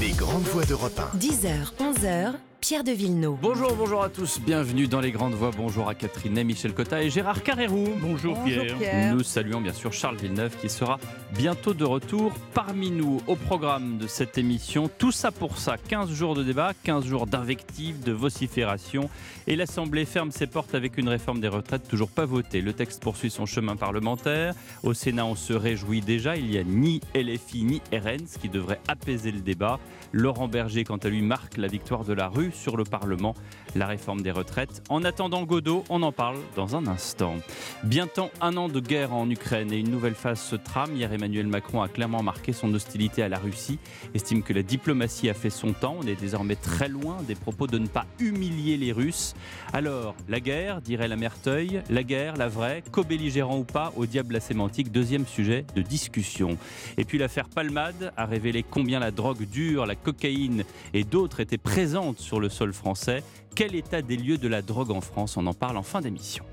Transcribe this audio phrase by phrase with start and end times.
[0.00, 1.18] Les grandes voix d'Europe 1.
[1.18, 3.36] 10h, 11h, Pierre de Villeneuve.
[3.40, 5.50] Bonjour, bonjour à tous, bienvenue dans les grandes voix.
[5.56, 7.88] Bonjour à Catherine Ney, Michel Cotta et Gérard Carrérou.
[8.00, 9.14] Bonjour, Pierre.
[9.14, 10.98] Nous saluons bien sûr Charles Villeneuve qui sera
[11.34, 14.90] bientôt de retour parmi nous au programme de cette émission.
[14.98, 19.08] Tout ça pour ça, 15 jours de débat, 15 jours d'invectives, de vocifération
[19.46, 22.60] et l'Assemblée ferme ses portes avec une réforme des retraites toujours pas votée.
[22.60, 24.54] Le texte poursuit son chemin parlementaire.
[24.82, 28.48] Au Sénat, on se réjouit déjà, il n'y a ni LFI ni RN, ce qui
[28.48, 29.78] devrait apaiser le débat.
[30.12, 33.34] Laurent Berger, quant à lui, marque la victoire de la rue sur le Parlement,
[33.74, 34.82] la réforme des retraites.
[34.88, 37.36] En attendant Godot, on en parle dans un instant.
[37.84, 40.96] Bientôt un an de guerre en Ukraine et une nouvelle phase se trame.
[40.96, 43.78] Hier, Emmanuel Macron a clairement marqué son hostilité à la Russie,
[44.14, 45.96] estime que la diplomatie a fait son temps.
[46.00, 49.34] On est désormais très loin des propos de ne pas humilier les Russes.
[49.72, 54.34] Alors, la guerre, dirait la Merteuil, la guerre, la vraie, co-belligérant ou pas, au diable
[54.34, 56.56] la sémantique, deuxième sujet de discussion.
[56.96, 60.64] Et puis l'affaire Palmade a révélé combien la drogue dure, la cocaïne
[60.94, 63.22] et d'autres étaient présentes sur le sol français.
[63.54, 66.44] Quel état des lieux de la drogue en France On en parle en fin d'émission.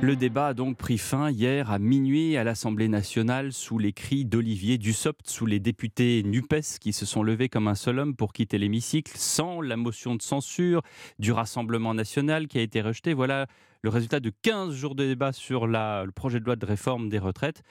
[0.00, 4.24] Le débat a donc pris fin hier à minuit à l'Assemblée nationale sous les cris
[4.24, 8.32] d'Olivier Dussopt, sous les députés NUPES qui se sont levés comme un seul homme pour
[8.32, 10.82] quitter l'hémicycle, sans la motion de censure
[11.18, 13.12] du Rassemblement national qui a été rejetée.
[13.12, 13.48] Voilà
[13.82, 17.18] le résultat de 15 jours de débat sur le projet de loi de réforme des
[17.18, 17.62] retraites.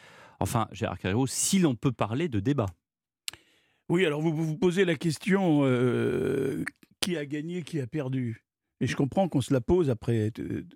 [0.42, 2.68] Enfin, Gérard Carreau, si l'on peut parler de débat.
[3.90, 6.66] Oui, alors vous vous posez la question euh,
[7.00, 8.44] qui a gagné, qui a perdu?
[8.82, 10.32] Et je comprends qu'on se la pose après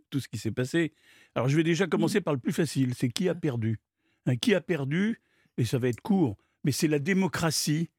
[0.10, 0.94] tout ce qui s'est passé.
[1.36, 3.80] Alors je vais déjà commencer par le plus facile c'est qui a perdu?
[4.26, 5.22] Hein, Qui a perdu?
[5.58, 7.90] Et ça va être court, mais c'est la démocratie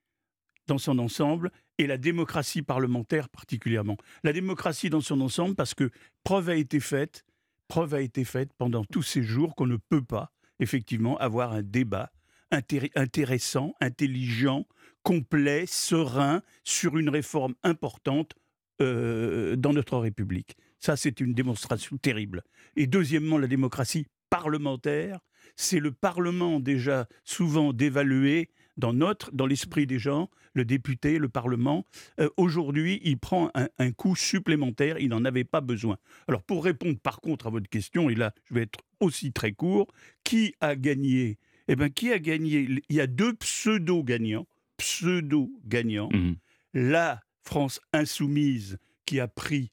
[0.66, 3.96] dans son ensemble et la démocratie parlementaire particulièrement.
[4.24, 5.90] La démocratie dans son ensemble parce que
[6.24, 7.24] preuve a été faite,
[7.68, 11.62] preuve a été faite pendant tous ces jours qu'on ne peut pas effectivement avoir un
[11.62, 12.10] débat
[12.50, 14.66] intéressant, intelligent,
[15.02, 18.34] complet, serein sur une réforme importante
[18.80, 20.56] euh, dans notre République.
[20.78, 22.42] Ça, c'est une démonstration terrible.
[22.76, 25.20] Et deuxièmement, la démocratie parlementaire,
[25.56, 31.28] c'est le Parlement déjà souvent dévalué dans notre, dans l'esprit des gens, le député, le
[31.28, 31.86] Parlement.
[32.20, 35.98] Euh, aujourd'hui, il prend un, un, coup supplémentaire, il n'en avait pas besoin.
[36.26, 39.52] Alors pour répondre par contre à votre question, et là je vais être aussi très
[39.52, 39.92] court,
[40.24, 41.38] qui a gagné?
[41.68, 42.66] Eh bien, qui a gagné?
[42.88, 44.46] Il y a deux pseudo-gagnants
[44.82, 46.08] pseudo-gagnant.
[46.12, 46.34] Mmh.
[46.74, 49.70] La France insoumise qui a pris,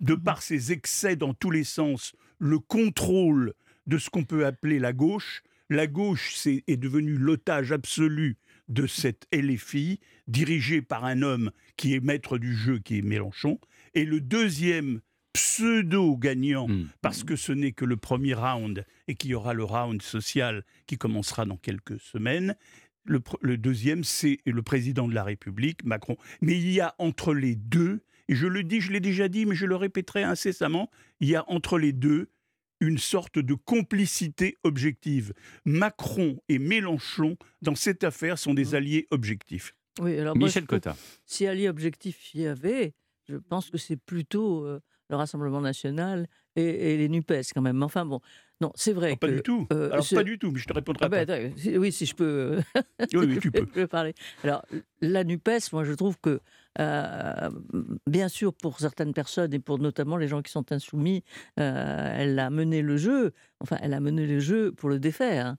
[0.00, 0.22] de mmh.
[0.22, 3.54] par ses excès dans tous les sens, le contrôle
[3.86, 5.42] de ce qu'on peut appeler la gauche.
[5.70, 8.36] La gauche est, est devenue l'otage absolu
[8.68, 13.60] de cette LFI, dirigée par un homme qui est maître du jeu, qui est Mélenchon.
[13.94, 15.00] Et le deuxième
[15.32, 16.88] pseudo-gagnant, mmh.
[17.00, 20.64] parce que ce n'est que le premier round et qu'il y aura le round social
[20.86, 22.56] qui commencera dans quelques semaines,
[23.04, 26.16] le, deuxième, c'est le président de la République, Macron.
[26.40, 29.46] Mais il y a entre les deux, et je le dis, je l'ai déjà dit,
[29.46, 30.90] mais je le répéterai incessamment,
[31.20, 32.30] il y a entre les deux
[32.80, 35.32] une sorte de complicité objective.
[35.64, 38.74] Macron et Mélenchon, dans cette affaire, sont des mmh.
[38.74, 39.74] alliés objectifs.
[40.00, 40.96] Oui, alors Michel Cotta.
[41.24, 42.94] Si alliés objectifs il y avait,
[43.28, 44.80] je pense que c'est plutôt euh,
[45.10, 46.26] le Rassemblement national
[46.56, 47.82] et, les NUPES quand même.
[47.82, 48.20] Enfin bon,
[48.62, 49.10] non, c'est vrai.
[49.14, 49.66] Ah, pas du tout.
[49.72, 51.78] Euh, Alors, pas du tout, mais je te répondrai ah ben, pas.
[51.78, 52.60] oui, si je peux.
[53.14, 53.88] oui, tu peux.
[53.88, 54.14] parler.
[54.44, 54.64] Alors,
[55.00, 56.38] la NUPES, moi, je trouve que,
[56.78, 57.50] euh,
[58.06, 61.24] bien sûr, pour certaines personnes et pour notamment les gens qui sont insoumis,
[61.58, 63.32] euh, elle a mené le jeu.
[63.58, 65.56] Enfin, elle a mené le jeu pour le défaire.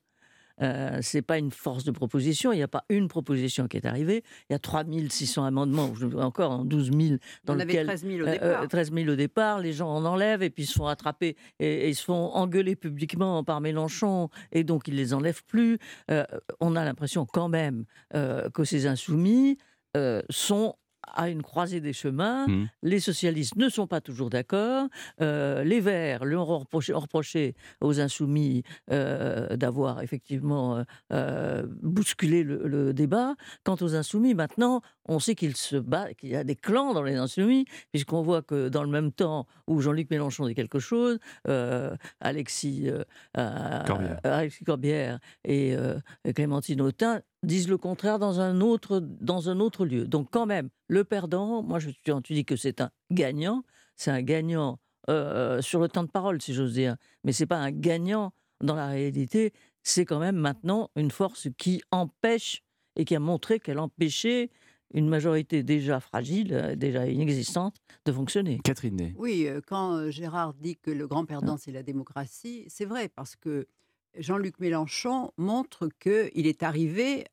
[0.61, 2.51] Euh, c'est pas une force de proposition.
[2.51, 4.23] Il n'y a pas une proposition qui est arrivée.
[4.49, 7.17] Il y a 3600 amendements, encore en 12 000.
[7.43, 8.67] Dans On lequel, avait 13 000 au euh, départ.
[8.67, 9.59] 13 000 au départ.
[9.59, 12.75] Les gens en enlèvent et puis ils se font attraper et, ils se font engueuler
[12.75, 15.79] publiquement par Mélenchon et donc ils les enlèvent plus.
[16.11, 16.23] Euh,
[16.59, 19.57] on a l'impression quand même que ces insoumis
[20.29, 20.75] sont
[21.07, 22.47] à une croisée des chemins.
[22.47, 22.69] Mmh.
[22.83, 24.87] Les socialistes ne sont pas toujours d'accord.
[25.21, 33.35] Euh, les Verts leur ont reproché, aux insoumis euh, d'avoir effectivement euh, bousculé le, débat.
[33.63, 37.03] Quant aux insoumis, maintenant, on sait qu'il se bat, qu'il y a des clans dans
[37.03, 41.19] les insoumis, puisqu'on voit que dans le même temps où Jean-Luc Mélenchon dit quelque chose,
[42.19, 42.89] Alexis,
[43.33, 44.19] Corbière.
[44.23, 45.75] Alexis Corbière et
[46.33, 50.07] Clémentine Autain disent le contraire dans un autre, dans un autre lieu.
[50.07, 51.89] Donc quand même, le perdant, moi je,
[52.23, 53.63] tu dis que c'est un gagnant,
[53.95, 54.79] c'est un gagnant
[55.09, 58.75] euh, sur le temps de parole, si j'ose dire, mais c'est pas un gagnant dans
[58.75, 59.53] la réalité,
[59.83, 62.63] c'est quand même maintenant une force qui empêche
[62.95, 64.49] et qui a montré qu'elle empêchait
[64.93, 67.75] une majorité déjà fragile, euh, déjà inexistante,
[68.05, 68.59] de fonctionner.
[68.63, 73.09] Catherine Oui, euh, quand Gérard dit que le grand perdant, c'est la démocratie, c'est vrai,
[73.09, 73.67] parce que
[74.17, 77.25] Jean-Luc Mélenchon montre qu'il est arrivé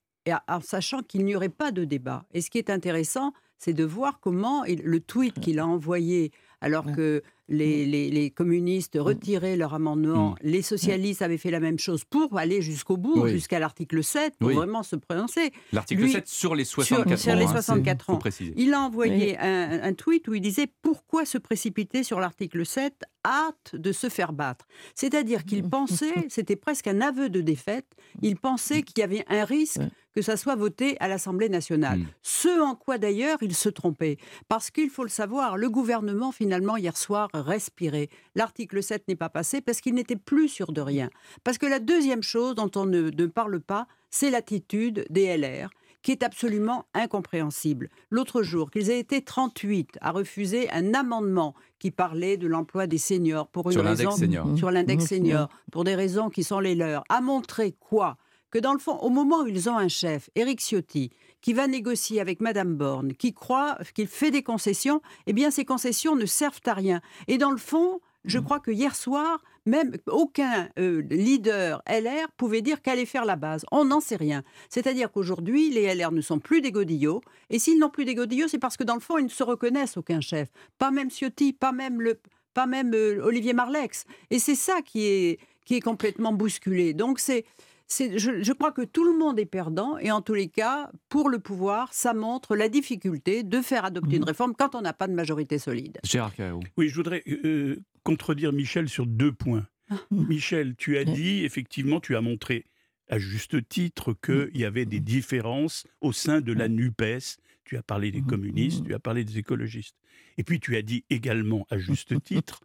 [0.49, 2.25] en sachant qu'il n'y aurait pas de débat.
[2.33, 6.85] Et ce qui est intéressant, c'est de voir comment le tweet qu'il a envoyé alors
[6.93, 9.01] que les, les, communistes mm.
[9.01, 13.59] retiraient leur amendement, les socialistes avaient fait la même chose pour aller jusqu'au bout, jusqu'à
[13.59, 15.53] l'article 7, pour vraiment se prononcer.
[15.73, 17.37] L'article 7 sur les 64 sur, ans.
[17.37, 18.19] les 64 ans.
[18.57, 23.05] Il a envoyé un, un, tweet où il disait Pourquoi se précipiter sur l'article 7
[23.25, 24.67] hâte de se faire battre.
[24.95, 27.87] C'est-à-dire qu'il pensait, c'était presque un aveu de défaite,
[28.23, 29.81] il pensait qu'il y avait un risque
[30.15, 32.01] que ça soit voté à l'Assemblée nationale.
[32.01, 32.07] Mm.
[32.23, 34.19] Ce en quoi d'ailleurs il se trompait.
[34.49, 38.09] Parce qu'il faut le savoir, le gouvernement finalement hier soir respirait.
[38.35, 41.11] L'article 7 n'est pas passé parce qu'il n'était plus sûr de rien.
[41.45, 45.71] Parce que la deuxième chose dont on ne, ne parle pas, c'est l'attitude des LR
[46.03, 47.91] qui est absolument incompréhensible.
[48.11, 52.99] L'autre jour, qu'ils aient été 38 à refuser un amendement qui parlait de l'emploi des
[52.99, 54.57] seniors pour une sur raison senior.
[54.57, 55.07] sur l'index mmh.
[55.07, 58.17] senior pour des raisons qui sont les leurs, a montré quoi?
[58.51, 61.11] Que dans le fond, au moment où ils ont un chef, Éric Ciotti,
[61.41, 65.65] qui va négocier avec Madame Borne, qui croit qu'il fait des concessions, eh bien ces
[65.65, 67.01] concessions ne servent à rien.
[67.29, 68.45] Et dans le fond, je mmh.
[68.45, 73.65] crois que hier soir, même aucun euh, leader LR pouvait dire qu'allait faire la base.
[73.71, 74.43] On n'en sait rien.
[74.69, 77.23] C'est-à-dire qu'aujourd'hui, les LR ne sont plus des godillots.
[77.51, 79.43] Et s'ils n'ont plus des godillots, c'est parce que dans le fond, ils ne se
[79.43, 80.49] reconnaissent aucun chef.
[80.79, 82.21] Pas même Ciotti, pas même, le,
[82.55, 84.05] pas même euh, Olivier Marlex.
[84.31, 86.95] Et c'est ça qui est, qui est complètement bousculé.
[86.95, 87.45] Donc c'est
[87.91, 91.39] je, crois que tout le monde est perdant et en tous les cas, pour le
[91.39, 94.27] pouvoir, ça montre la difficulté de faire adopter une mmh.
[94.27, 95.99] réforme quand on n'a pas de majorité solide.
[96.05, 96.33] Gérard
[96.77, 99.67] Oui, je voudrais euh, contredire Michel sur deux points.
[99.91, 99.97] Ah.
[100.11, 102.67] Michel, tu as dit, effectivement, tu as montré
[103.09, 107.39] à juste titre qu'il y avait des différences au sein de la NUPES.
[107.65, 109.97] Tu as parlé des communistes, tu as parlé des écologistes.
[110.39, 112.61] Et puis tu as dit également, à juste titre,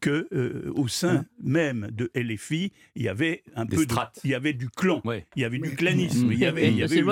[0.00, 3.94] que euh, au sein même de LFI, il y avait un peu de,
[4.24, 5.02] il y avait du clan,
[5.36, 7.02] il y avait du clanisme, il y avait, il y avait.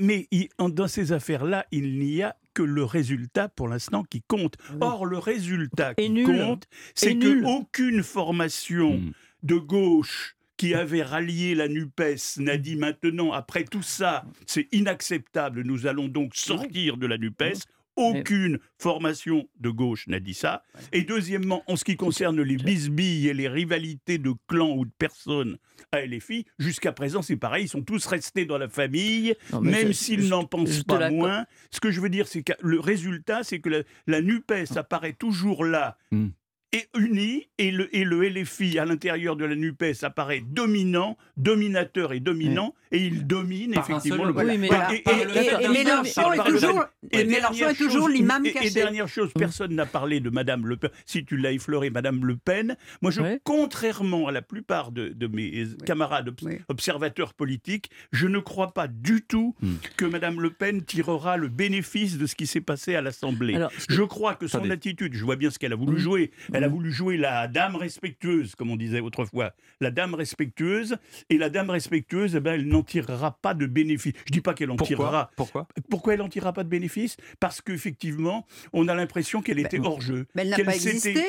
[0.00, 4.56] Mais, mais, dans ces affaires-là, il n'y a que le résultat pour l'instant qui compte.
[4.80, 9.12] Or, le résultat qui compte, c'est qu'aucune formation hmm.
[9.42, 15.62] de gauche qui avait rallié la NUPES n'a dit maintenant, après tout ça, c'est inacceptable,
[15.62, 17.64] nous allons donc sortir de la NUPES.
[17.96, 20.62] Aucune formation de gauche n'a dit ça.
[20.92, 24.90] Et deuxièmement, en ce qui concerne les bisbilles et les rivalités de clans ou de
[24.98, 25.58] personnes
[25.92, 30.28] à LFI, jusqu'à présent, c'est pareil, ils sont tous restés dans la famille, même s'ils
[30.28, 31.46] n'en pensent pas moins.
[31.70, 35.64] Ce que je veux dire, c'est que le résultat, c'est que la, NUPES apparaît toujours
[35.64, 35.98] là.
[36.10, 36.28] Hmm
[36.72, 42.12] est uni et le, et le LFI à l'intérieur de la NUPES apparaît dominant, dominateur
[42.12, 48.08] et dominant, et il domine effectivement le oui, mais, et, Mélenchon est toujours, est toujours
[48.08, 48.68] l'imam caché.
[48.68, 50.90] Et dernière chose, personne n'a parlé de Madame Le Pen.
[51.06, 55.26] Si tu l'as effleuré, Madame Le Pen, moi, je, contrairement à la plupart de, de
[55.26, 56.30] mes camarades
[56.68, 59.74] observateurs politiques, je ne crois pas du tout hmm.
[59.96, 63.58] que Madame Le Pen tirera le bénéfice de ce qui s'est passé à l'Assemblée.
[63.88, 66.30] Je crois que son attitude, je vois bien ce qu'elle a voulu jouer,
[66.60, 69.52] elle a voulu jouer la dame respectueuse, comme on disait autrefois.
[69.80, 70.98] La dame respectueuse,
[71.30, 74.12] et la dame respectueuse, eh ben, elle n'en tirera pas de bénéfice.
[74.26, 75.30] Je ne dis pas qu'elle en tirera.
[75.36, 75.66] Pourquoi?
[75.88, 77.16] Pourquoi elle n'en tirera pas de bénéfice?
[77.40, 80.26] Parce qu'effectivement, on a l'impression qu'elle était hors jeu.
[80.34, 81.24] Mais elle n'a pas existé.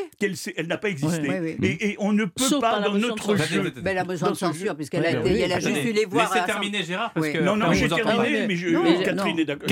[0.57, 1.57] elle n'a pas existé.
[1.63, 3.71] Et, on ne peut pas, dans notre jeu.
[3.81, 6.29] Mais elle a besoin de censure, puisqu'elle a, elle a juste eu les voir.
[6.33, 7.13] Laissez terminer, Gérard.
[7.13, 9.69] Parce que non, non, j'ai terminé, mais Catherine est d'accord.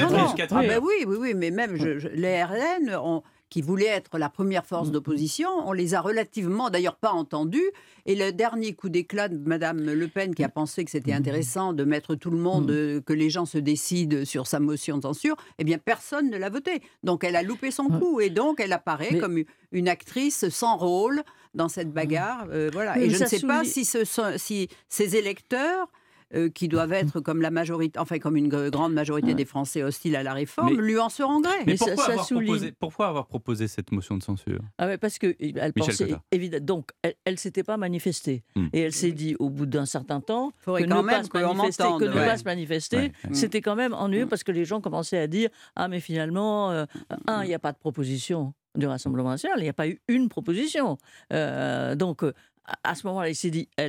[0.81, 1.75] Oui, oui, oui, mais même
[2.13, 4.91] les RN ont qui voulaient être la première force mm.
[4.91, 5.49] d'opposition.
[5.65, 7.71] On les a relativement, d'ailleurs pas entendus.
[8.05, 11.17] Et le dernier coup d'éclat de Madame Le Pen, qui a pensé que c'était mm.
[11.17, 12.75] intéressant de mettre tout le monde, mm.
[12.75, 16.37] euh, que les gens se décident sur sa motion de censure, eh bien personne ne
[16.37, 16.81] l'a voté.
[17.03, 21.23] Donc elle a loupé son coup et donc elle apparaît comme une actrice sans rôle
[21.53, 22.47] dans cette bagarre.
[22.51, 22.97] Euh, voilà.
[22.99, 24.03] et je ne sais pas si, ce
[24.37, 25.89] si ces électeurs
[26.35, 30.15] euh, qui doivent être comme la majorité, enfin comme une grande majorité des Français hostiles
[30.15, 31.55] à la réforme, lui en seront gré.
[31.65, 34.59] Mais, pourquoi, avoir proposé, pourquoi, avoir proposé, cette motion de censure?
[34.77, 38.67] Ah Parce que elle pensait, évidemment, donc elle, ne s'était pas manifestée hmm.
[38.73, 42.05] et elle s'est dit au bout d'un certain temps que, ne pas, se manifester, que
[42.05, 44.29] ne pas se manifester, c'était quand même ennuyeux hmm.
[44.29, 46.85] parce que les gens commençaient à dire ah mais finalement euh,
[47.27, 49.99] un il n'y a pas de proposition du Rassemblement national, il n'y a pas eu
[50.07, 50.97] une proposition.
[51.33, 52.23] Euh, donc,
[52.83, 53.35] à ce moment-là, elle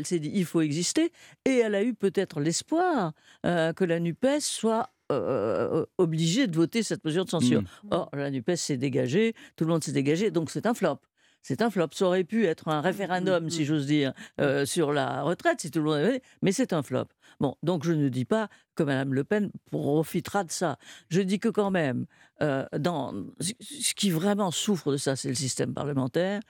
[0.07, 1.13] s'est dit, il faut exister,
[1.45, 3.13] et elle a eu peut-être l'espoir
[3.47, 7.63] euh, que la Nupes soit euh, obligée de voter cette mesure de censure.
[7.63, 7.89] Mmh.
[7.91, 10.99] Or, la Nupes s'est dégagée, tout le monde s'est dégagé, donc c'est un flop.
[11.43, 11.89] C'est un flop.
[11.93, 15.79] Ça aurait pu être un référendum, si j'ose dire, euh, sur la retraite, si tout
[15.79, 17.07] le monde avait, mais c'est un flop.
[17.41, 20.79] Bon, donc je ne dis pas que Mme Le Pen profitera de ça.
[21.09, 22.07] Je dis que quand même,
[22.43, 26.41] euh, dans, ce qui vraiment souffre de ça, c'est le système parlementaire.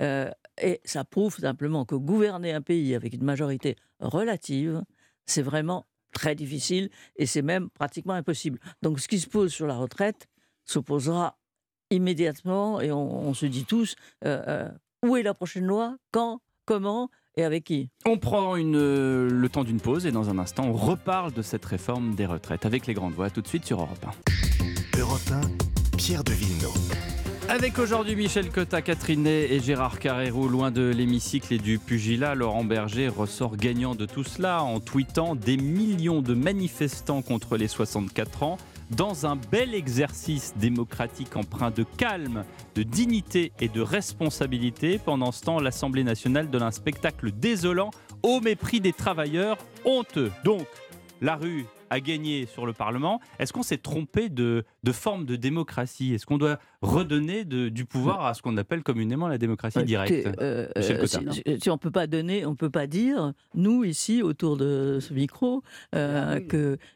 [0.00, 4.82] Euh, et ça prouve simplement que gouverner un pays avec une majorité relative,
[5.26, 8.58] c'est vraiment très difficile et c'est même pratiquement impossible.
[8.82, 10.28] Donc ce qui se pose sur la retraite
[10.64, 11.38] s'opposera
[11.90, 14.68] immédiatement et on, se dit tous euh, euh,
[15.06, 17.10] où est la prochaine loi, quand, comment?
[17.36, 17.88] Et avec qui?
[18.04, 21.42] On prend une, euh, le temps d'une pause et dans un instant on reparle de
[21.42, 24.04] cette réforme des retraites avec les grandes voix tout de suite sur Europe
[24.96, 24.98] 1.
[24.98, 27.08] Europe 1, Pierre de Villeneuve.
[27.50, 32.64] Avec aujourd'hui Michel Cotta, Catherine et Gérard Carrero, loin de l'hémicycle et du pugilat, Laurent
[32.64, 38.42] Berger ressort gagnant de tout cela en tweetant des millions de manifestants contre les 64
[38.42, 38.58] ans
[38.90, 44.98] dans un bel exercice démocratique empreint de calme, de dignité et de responsabilité.
[44.98, 47.90] Pendant ce temps, l'Assemblée nationale donne un spectacle désolant
[48.22, 50.30] au mépris des travailleurs honteux.
[50.44, 50.66] Donc,
[51.20, 53.20] la rue a gagné sur le Parlement.
[53.38, 56.14] Est-ce qu'on s'est trompé de, forme de démocratie?
[56.14, 60.28] Est-ce qu'on doit redonner du pouvoir à ce qu'on appelle communément la démocratie directe?
[60.40, 64.98] euh, euh, si, on peut pas donner, on peut pas dire, nous ici autour de
[65.00, 65.62] ce micro,
[65.94, 66.40] euh,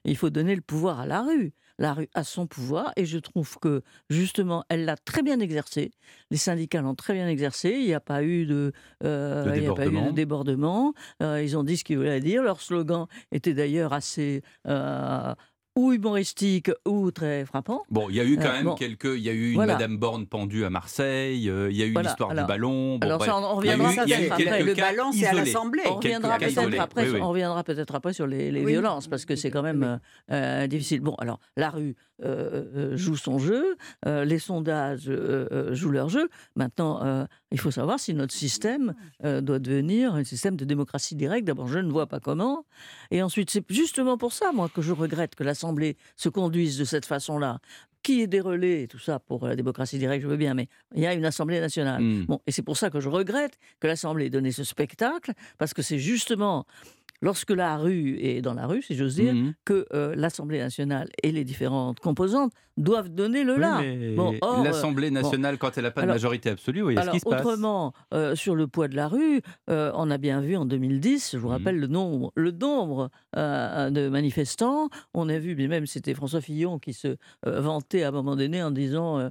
[0.05, 3.19] qu'il faut donner le pouvoir à la rue la rue a son pouvoir et je
[3.19, 5.91] trouve que justement elle l'a très bien exercé.
[6.31, 7.71] Les syndicats l'ont très bien exercé.
[7.71, 8.73] Il n'y a pas eu de,
[10.13, 10.95] débordement.
[11.21, 12.43] ils ont dit ce qu'ils voulaient dire.
[12.43, 15.35] Leur slogan était d'ailleurs assez euh,
[15.75, 17.83] ou humoristique ou très frappant.
[17.91, 19.05] Bon, il y a eu quand euh, même quelques.
[19.05, 21.49] Il y a eu une Madame Borne pendue à Marseille.
[21.49, 22.99] Euh, il y a eu l'histoire du ballon.
[23.01, 24.63] alors ça, on reviendra peut-être après.
[24.63, 25.83] Le ballon, c'est à l'Assemblée.
[25.87, 27.21] On reviendra peut-être après.
[27.21, 30.01] On reviendra peut-être après sur les, violences parce que c'est quand même
[30.31, 31.01] euh, difficile.
[31.01, 31.97] Bon, alors la rue
[32.93, 33.77] joue son jeu,
[34.07, 35.11] les sondages
[35.73, 36.29] jouent leur jeu.
[36.55, 41.47] Maintenant, il faut savoir si notre système doit devenir un système de démocratie directe.
[41.47, 42.65] D'abord, je ne vois pas comment.
[43.11, 46.85] Et ensuite, c'est justement pour ça, moi, que je regrette que la se conduisent de
[46.85, 47.61] cette façon-là.
[48.03, 51.03] Qui est des relais tout ça pour la démocratie directe, je veux bien, mais il
[51.03, 52.03] y a une Assemblée nationale.
[52.03, 52.25] Hmm.
[52.25, 55.73] Bon, et c'est pour ça que je regrette que l'Assemblée ait donné ce spectacle, parce
[55.73, 56.67] que c'est justement
[57.23, 61.09] lorsque la rue est dans la rue, si j'ose dire, mmh que euh, l'Assemblée nationale
[61.23, 63.81] et les différentes composantes doivent donner le là.
[64.63, 67.93] L'Assemblée nationale, quand elle n'a pas de majorité absolue, oui, ce qui se passe Autrement,
[68.13, 71.39] euh, sur le poids de la rue, euh, on a bien vu en 2010, je
[71.39, 71.51] vous mmh.
[71.51, 74.89] rappelle le nombre, le nombre de manifestants.
[75.15, 78.63] On a vu, mais même c'était François Fillon qui se vantait à un moment donné
[78.63, 79.29] en disant euh,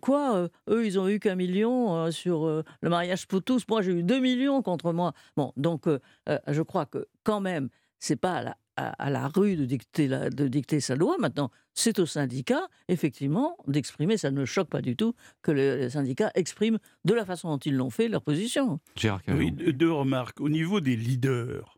[0.00, 3.64] quoi euh, Eux, ils ont eu qu'un million euh, sur le mariage pour tous.
[3.68, 5.12] Moi, j'ai eu deux millions contre moi.
[5.36, 5.86] Bon, donc,
[6.26, 7.68] je crois que quand même,
[7.98, 11.16] c'est pas à la, à, la rue de dicter, de dicter sa loi.
[11.18, 14.16] Maintenant, c'est au syndicat, effectivement, d'exprimer.
[14.16, 17.58] Ça ne me choque pas du tout que les syndicats expriment de la façon dont
[17.58, 18.80] ils l'ont fait leur position.
[19.28, 20.40] oui, deux remarques.
[20.40, 21.77] Au niveau des leaders,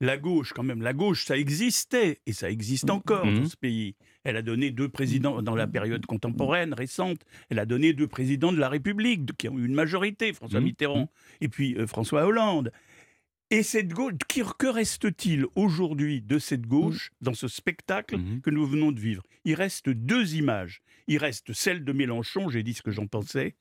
[0.00, 3.46] la gauche, quand même, la gauche, ça existait et ça existe encore dans mmh.
[3.46, 3.96] ce pays.
[4.24, 7.20] Elle a donné deux présidents dans la période contemporaine, récente.
[7.50, 10.64] Elle a donné deux présidents de la République qui ont eu une majorité, François mmh.
[10.64, 12.72] Mitterrand et puis euh, François Hollande.
[13.50, 14.12] Et cette gauche,
[14.58, 19.22] que reste-t-il aujourd'hui de cette gauche dans ce spectacle que nous venons de vivre?
[19.46, 20.82] Il reste deux images.
[21.06, 23.56] Il reste celle de Mélenchon, j'ai dit ce que j'en pensais,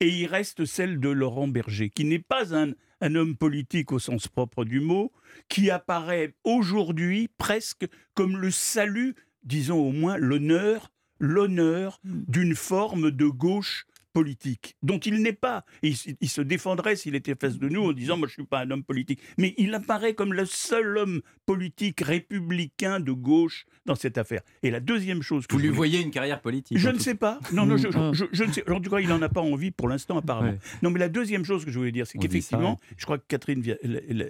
[0.00, 3.98] et il reste celle de Laurent Berger, qui n'est pas un, un homme politique au
[3.98, 5.12] sens propre du mot,
[5.48, 12.24] qui apparaît aujourd'hui presque comme le salut, disons au moins l'honneur, l'honneur mm.
[12.28, 13.86] d'une forme de gauche
[14.16, 15.66] politique, dont il n'est pas.
[15.82, 18.60] Il, se défendrait s'il était face de nous en disant Moi, je ne suis pas
[18.60, 19.20] un homme politique.
[19.36, 24.40] Mais il apparaît comme le seul homme politique républicain de gauche dans cette affaire.
[24.62, 25.54] Et la deuxième chose que.
[25.54, 27.40] Vous lui voyez une carrière politique Je ne sais pas.
[27.52, 28.70] Non, non, je, ne sais.
[28.70, 30.56] En tout cas, il n'en a pas envie pour l'instant, apparemment.
[30.80, 33.62] Non, mais la deuxième chose que je voulais dire, c'est qu'effectivement, je crois que Catherine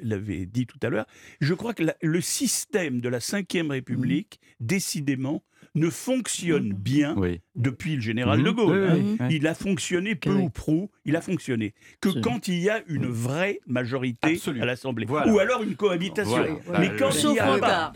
[0.02, 1.06] l'avait dit tout à l'heure,
[1.40, 6.74] je crois que le système de la Ve République, décidément, ne fonctionne mmh.
[6.74, 7.16] bien
[7.54, 8.54] depuis le général de mmh.
[8.54, 9.16] Gaulle.
[9.20, 9.28] Hein.
[9.30, 13.06] Il a fonctionné peu ou prou, il a fonctionné que quand il y a une
[13.06, 15.06] vraie majorité à l'Assemblée.
[15.06, 16.44] Ou alors une cohabitation.
[16.78, 17.92] Mais quand il n'y a pas...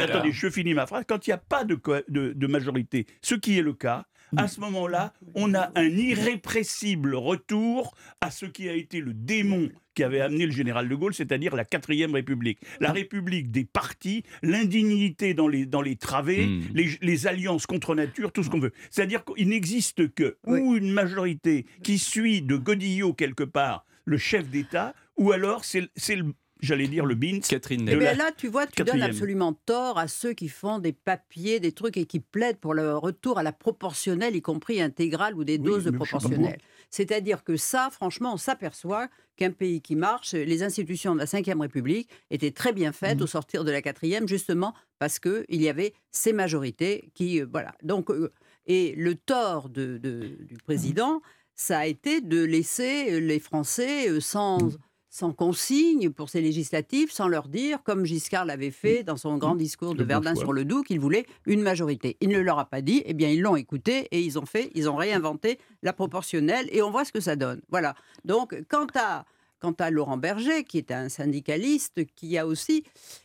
[0.00, 1.04] Attendez, je finis ma phrase.
[1.08, 1.78] Quand il n'y a pas de,
[2.08, 7.14] de, de majorité, ce qui est le cas, à ce moment-là, on a un irrépressible
[7.14, 11.12] retour à ce qui a été le démon qui avait amené le général de Gaulle,
[11.12, 12.60] c'est-à-dire la quatrième République.
[12.78, 16.62] La République des partis, l'indignité dans les, dans les travées, hmm.
[17.00, 18.72] les, alliances contre nature, tout ce qu'on veut.
[18.90, 24.48] C'est-à-dire qu'il n'existe que ou une majorité qui suit de Godillot quelque part le chef
[24.48, 25.80] d'État, ou alors c'est
[26.16, 27.40] le j'allais dire le BINS.
[27.48, 31.60] Catherine eh là, tu vois, tu donnes absolument tort à ceux qui font des papiers,
[31.60, 35.44] des trucs et qui plaident pour le retour à la proportionnelle, y compris intégrale ou
[35.44, 36.58] des doses de proportionnelle.
[36.90, 41.60] C'est-à-dire que ça, franchement, on s'aperçoit qu'un pays qui marche, les institutions de la Ve
[41.60, 43.24] République étaient très bien faites mmh.
[43.24, 47.74] au sortir de la quatrième, justement parce qu'il y avait ces majorités qui, euh, voilà.
[47.82, 48.32] Donc, euh,
[48.66, 51.22] et le tort de, du président,
[51.54, 54.78] ça a été de laisser les Français euh, sans, mmh
[55.10, 59.54] sans consigne pour ces législatives, sans leur dire, comme Giscard l'avait fait dans son grand
[59.54, 62.16] discours de Verdun sur le Doubs, qu'il voulait une majorité.
[62.20, 64.70] Il ne leur a pas dit, eh bien ils l'ont écouté et ils ont fait,
[64.74, 67.60] ils ont réinventé la proportionnelle et on voit ce que ça donne.
[67.70, 67.94] Voilà.
[68.24, 69.24] Donc quant à
[69.60, 72.84] quant à Laurent Berger, qui est un syndicaliste, qui a aussi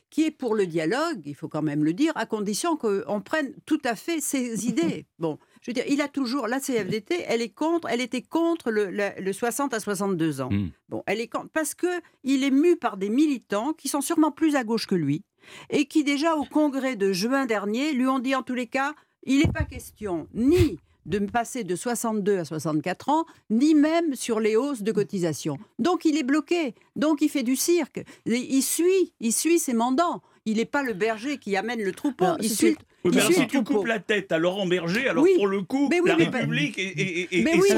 [0.09, 3.51] qui est pour le dialogue, il faut quand même le dire, à condition qu'on prenne
[3.65, 5.07] tout à fait ses idées.
[5.17, 8.69] Bon, je veux dire, il a toujours, la CFDT, elle est contre, elle était contre
[8.69, 10.49] le, le- le 60 à 62 ans.
[10.51, 10.69] Mm.
[10.89, 11.87] Bon, elle est contre, parce que
[12.23, 15.23] il est mu par des militants qui sont sûrement plus à gauche que lui,
[15.71, 18.93] et qui déjà au congrès de juin dernier lui ont dit en tous les cas,
[19.25, 24.15] il n'est pas question ni de me passer de 62 à 64 ans, ni même
[24.15, 25.57] sur les hausses de cotisation.
[25.79, 30.21] Donc il est bloqué, donc il fait du cirque, il suit, il suit ses mandants.
[30.45, 33.17] Il n'est pas le berger qui amène le troupeau, Alors, il suit, Oui, il mais
[33.21, 33.75] alors, si le tu troupeau.
[33.79, 35.31] coupes la tête à Laurent Berger, alors Oui.
[35.37, 37.69] pour le coup, Mais oui, la mais pas- République est, est- est- Mais oui,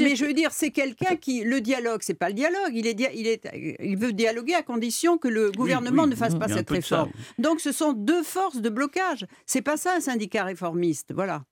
[0.00, 2.70] mais je veux dire, c'est quelqu'un qui le dialogue, c'est pas le dialogue.
[2.72, 3.46] Il est, dia- il est,
[3.80, 7.10] il veut dialoguer à condition que le gouvernement oui, ne fasse pas cette ça, réforme.
[7.38, 9.26] Donc, ce sont deux forces de blocage.
[9.44, 11.12] C'est pas ça un syndicat réformiste.
[11.14, 11.44] Voilà.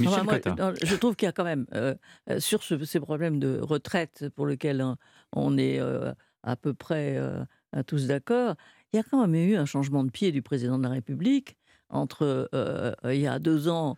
[0.00, 1.94] Michel Enfin, moi, je trouve qu'il y a quand même, euh,
[2.28, 4.96] euh, sur ce- ces problèmes de retraite pour lesquels hein,
[5.32, 6.12] on est euh,
[6.42, 7.42] à peu près euh,
[7.86, 8.54] tous d'accord,
[8.92, 11.56] il y a quand même eu un changement de pied du président de la République
[11.88, 13.96] entre euh, euh, il y a deux ans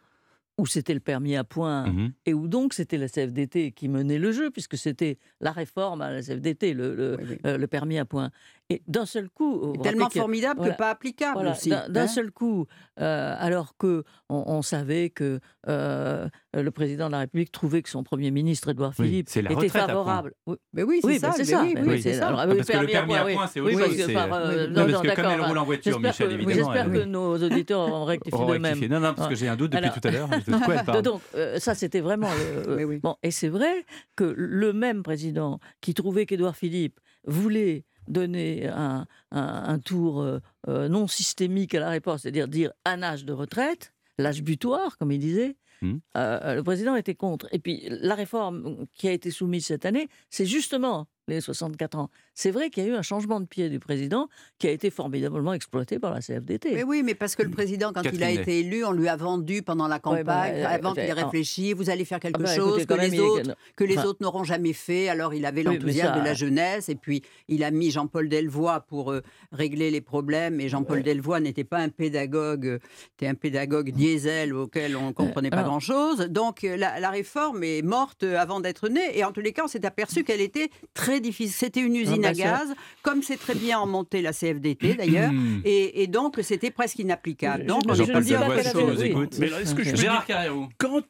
[0.63, 2.13] où c'était le permis à points Mhm.
[2.25, 6.13] et où donc c'était la CFDT qui menait le jeu, puisque c'était la réforme à
[6.13, 7.39] la CFDT, le, le- Oui, oui.
[7.47, 8.31] euh, le permis à points.
[8.71, 9.59] Et d'un seul coup...
[9.75, 10.73] vous Tellement formidable voilà.
[10.75, 11.71] que pas applicable voilà, aussi.
[11.71, 12.07] d'un hein.
[12.07, 12.67] seul coup,
[13.01, 17.89] euh, alors que on, on savait que euh, le président de la République trouvait que
[17.91, 20.33] son premier ministre Édouard Philippe était favorable.
[20.47, 21.33] Oui, Mais oui, c'est oui, ça.
[21.33, 21.61] c'est ça.
[21.63, 22.29] oui, mais oui, oui, c'est ça.
[22.29, 24.03] alors, Ah, oui, parce que le permis à oui, points, c'est oui, autre parce que
[24.07, 26.35] c'est- par, euh, non, Non, parce que comme elle roule en voiture, j'espère Michel, que-
[26.35, 26.73] évidemment.
[26.73, 28.79] J'espère que nos auditeurs en rectifient de même.
[28.87, 30.29] Non, non, parce que j'ai un doute depuis tout à l'heure.
[30.59, 32.31] De quoi elle parle Donc, euh, ça, c'était vraiment.
[32.67, 32.99] le- Oui, oui.
[32.99, 33.85] Bon, et c'est vrai
[34.17, 40.41] que le même président qui trouvait qu'Édouard Philippe voulait donner un, un- un tour euh,
[40.69, 45.13] euh, non systémique à la réponse, c'est-à-dire dire un âge de retraite, l'âge butoir, comme
[45.13, 45.57] il disait.
[45.83, 45.99] Hmm.
[46.17, 47.49] euh, le président était contre.
[47.51, 52.09] Et puis la réforme qui a été soumise cette année, c'est justement les 64 ans.
[52.35, 54.91] C'est vrai qu'il y a eu un changement de pied du président qui a été
[54.91, 56.73] formidablement exploité par la CFDT.
[56.75, 59.17] Mais oui, mais parce que le président, quand il a été élu, on lui a
[59.17, 62.41] vendu pendant la campagne, bah, euh, avant qu'il ait euh, réfléchi, vous allez faire quelque
[62.41, 65.09] Ah bah, chose écoutez, que les est- autres que les enfin- autres n'auront jamais fait.
[65.09, 68.29] Alors il avait Oui, l'enthousiasme ça- de la jeunesse et puis il a mis Jean-Paul
[68.29, 69.21] Delvoye pour euh,
[69.53, 70.61] régler les problèmes.
[70.61, 72.79] Et Jean-Paul Delvoye n'était pas un pédagogue,
[73.17, 76.21] était un pédagogue diesel auquel on ne comprenait pas alors- grand-chose.
[76.31, 79.19] Donc la, la réforme est morte avant d'être née.
[79.19, 81.53] Et en tous les cas, on s'est aperçu qu'elle était très difficile.
[81.55, 85.33] C'était une usine à gaz, comme c'est très bien en monté la CFDT d'ailleurs.
[85.33, 85.61] Hmm.
[85.65, 87.67] Et, et donc c'était presque inapplicable.
[87.67, 90.69] Donc je- on est dire- Gérard Carrérou.
[90.79, 91.03] quand,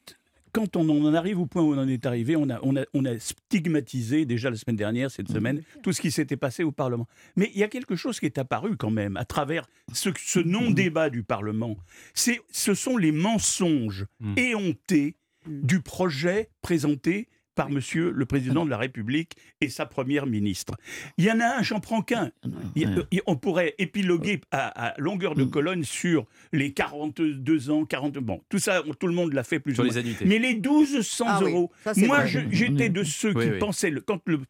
[0.53, 2.83] quand on en arrive au point où on en est arrivé, on a, on, a,
[2.95, 6.73] on a stigmatisé déjà la semaine dernière, cette semaine, tout ce qui s'était passé au
[6.73, 7.07] Parlement.
[7.37, 10.41] Mais il y a quelque chose qui est apparu quand même à travers ce, ce
[10.41, 11.77] non-débat du Parlement.
[12.15, 14.35] Ce sont les mensonges Mm.
[14.39, 15.67] éhontés Mm.
[15.67, 20.75] du projet présenté par Monsieur le Président de la République et sa Première ministre.
[21.19, 22.31] Il y en a un, j'en prends qu'un.
[22.75, 23.03] Il y a- Ouais.
[23.11, 25.51] il- On pourrait épiloguer à, à longueur de Mm.
[25.51, 28.15] colonne sur les 42 ans, 40...
[28.19, 30.01] Bon, tout ça, tout le monde l'a fait plus Sur ou les moins.
[30.01, 30.25] annuités.
[30.25, 33.59] Mais les 1200 Ah oui, euros, ça, moi j'étais de ceux Oui, qui oui.
[33.59, 34.41] pensaient, le- quand le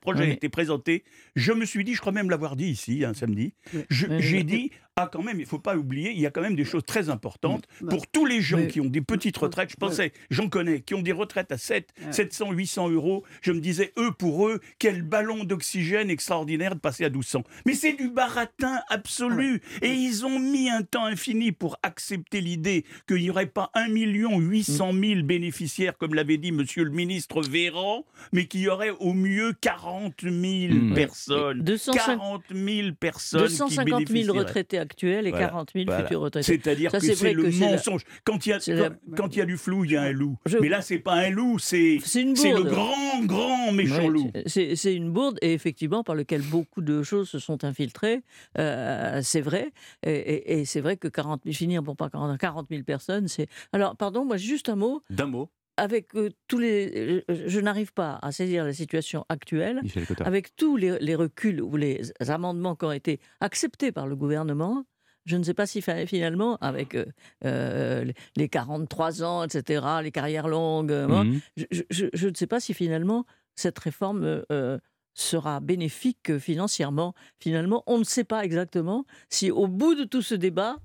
[0.00, 0.30] projet Oui.
[0.30, 1.04] a été présenté,
[1.36, 3.52] je me suis dit, je crois même l'avoir dit ici, un samedi,
[3.90, 4.44] je- Oui, j'ai oui.
[4.44, 6.64] dit, ah quand même, il ne faut pas oublier, il y a quand même des
[6.64, 7.88] choses très importantes Bah.
[7.90, 9.70] pour tous les gens qui ont des petites retraites.
[9.70, 12.12] Je pensais, j'en connais, qui ont des retraites à 7, Ouais.
[12.12, 13.24] 700, 800 euros.
[13.42, 17.44] Je me disais, eux, pour eux, quel ballon d'oxygène extraordinaire de passer à 1200.
[17.66, 19.60] Mais c'est du baratin absolu.
[19.82, 23.86] Et ils ont mis un temps infini pour accepter l'idée qu'il n'y aurait pas 1
[23.88, 29.12] 800 000 bénéficiaires, comme l'avait dit monsieur le ministre Véran, mais qu'il y aurait au
[29.14, 30.34] mieux 40 000
[30.74, 30.94] Mm.
[30.94, 31.60] personnes.
[31.62, 34.38] 250 40 000 personnes qui 250 000 bénéficieraient.
[34.38, 36.02] retraités actuels et Voilà, 40 000 voilà.
[36.04, 36.46] futurs retraités.
[36.46, 38.02] C'est-à-dire que c'est le c'est la- mensonge.
[38.24, 40.12] Quand il y a, quand, quand il y a du flou, il y a un
[40.12, 40.36] loup.
[40.46, 44.30] Je- Mais là, c'est pas un loup, c'est C'est le grand, grand méchant Oui, loup.
[44.46, 48.22] c'est- une bourde, et effectivement, par lequel beaucoup de choses se sont infiltrées.
[48.58, 49.72] Euh, c'est vrai.
[50.02, 53.28] Et, et- et c'est vrai que 40 000, finir pour pas 40, 40 000 personnes,
[53.28, 53.46] c'est.
[53.72, 55.02] Alors, pardon, moi, juste un mot.
[55.10, 57.24] D'un mot, Avec euh, tous les.
[57.28, 59.80] Je, je n'arrive pas à saisir la situation actuelle.
[60.26, 64.84] Avec tous les, les reculs ou les amendements qui ont été acceptés par le gouvernement,
[65.24, 67.04] je ne sais pas si finalement, avec euh,
[67.44, 68.04] euh,
[68.36, 71.40] les 43 ans, etc., les carrières longues, euh, Mhm.
[71.56, 74.78] je, je- je- je ne sais pas si finalement cette réforme euh, euh,
[75.14, 77.14] sera bénéfique euh, financièrement.
[77.40, 80.76] Finalement, on ne sait pas exactement si au bout de tout ce débat,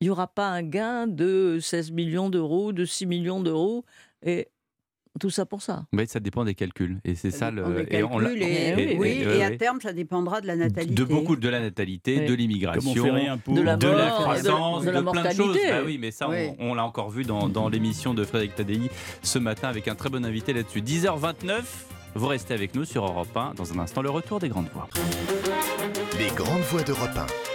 [0.00, 3.84] il n'y aura pas un gain de 16 millions d'euros, de 6 millions d'euros.
[4.24, 4.48] Et
[5.20, 5.84] tout ça pour ça.
[5.92, 6.98] Mais ça dépend des calculs.
[7.04, 7.64] Et c'est ça le.
[7.64, 10.46] On les et on l'a- calcule et, et- oui, et- à terme, ça dépendra de
[10.46, 10.94] la natalité.
[10.94, 12.26] de beaucoup de la natalité, Oui.
[12.26, 12.94] de l'immigration.
[12.94, 15.38] De la de mort, de- croissance, de de, la plein de choses.
[15.48, 15.68] mortalité.
[15.70, 16.48] Bah oui, mais ça, Oui.
[16.58, 18.80] on, on l'a encore vu dans, dans l'émission de Frédéric Tadei
[19.22, 20.80] ce matin avec un très bon invité là-dessus.
[20.80, 21.62] 10h29,
[22.14, 23.52] vous restez avec nous sur Europe 1.
[23.54, 24.88] Dans un instant, le retour des grandes voix.
[26.18, 27.51] Les grandes voix d'Europe 1.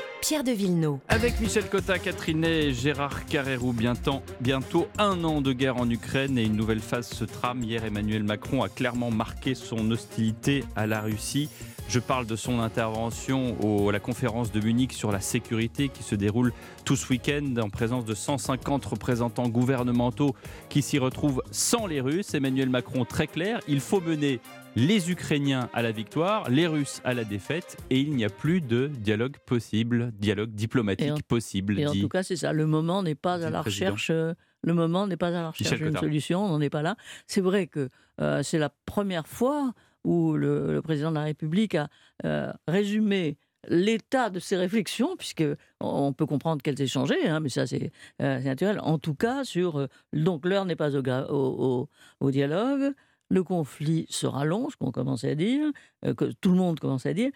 [1.07, 6.37] Avec Michel Cotta, Catherine et Gérard Carrérou, bientôt, bientôt un an de guerre en Ukraine
[6.37, 7.63] et une nouvelle phase se trame.
[7.63, 11.47] Hier, Emmanuel Macron a clairement marqué son hostilité à la Russie.
[11.87, 13.55] Je parle de son intervention
[13.87, 16.51] à la conférence de Munich sur la sécurité qui se déroule
[16.83, 20.35] tout ce week-end en présence de 150 représentants gouvernementaux
[20.67, 22.33] qui s'y retrouvent sans les Russes.
[22.33, 24.41] Emmanuel Macron très clair, il faut mener
[24.77, 28.61] les Ukrainiens à la victoire, les Russes à la défaite et il n'y a plus
[28.61, 32.53] de dialogue possible, dialogue diplomatique Et en- possible, Et en tout cas, c'est ça.
[32.53, 34.09] Le moment n'est pas à la recherche.
[34.11, 36.45] euh, Le moment n'est pas à la recherche d'une solution.
[36.45, 36.95] On n'en est pas là.
[37.25, 37.89] C'est vrai que
[38.21, 41.89] euh, c'est la première fois où le, le président de la République a
[42.25, 43.37] euh, résumé
[43.69, 45.43] l'état de ses réflexions, puisque
[45.81, 48.79] on peut comprendre qu'elles aient changé, hein, mais ça c'est euh, naturel.
[48.81, 51.87] En tout cas, sur euh, donc l'heure n'est pas au
[52.31, 52.93] dialogue.
[53.29, 55.71] Le conflit sera long, ce qu'on commençait à dire,
[56.05, 57.31] euh, que tout le monde commençait à dire.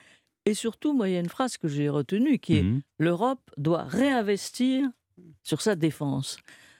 [0.45, 2.81] Et surtout, moi, il y a une phrase que j'ai retenue qui est Mhm.
[2.99, 4.89] l'Europe doit réinvestir
[5.43, 6.37] sur sa défense.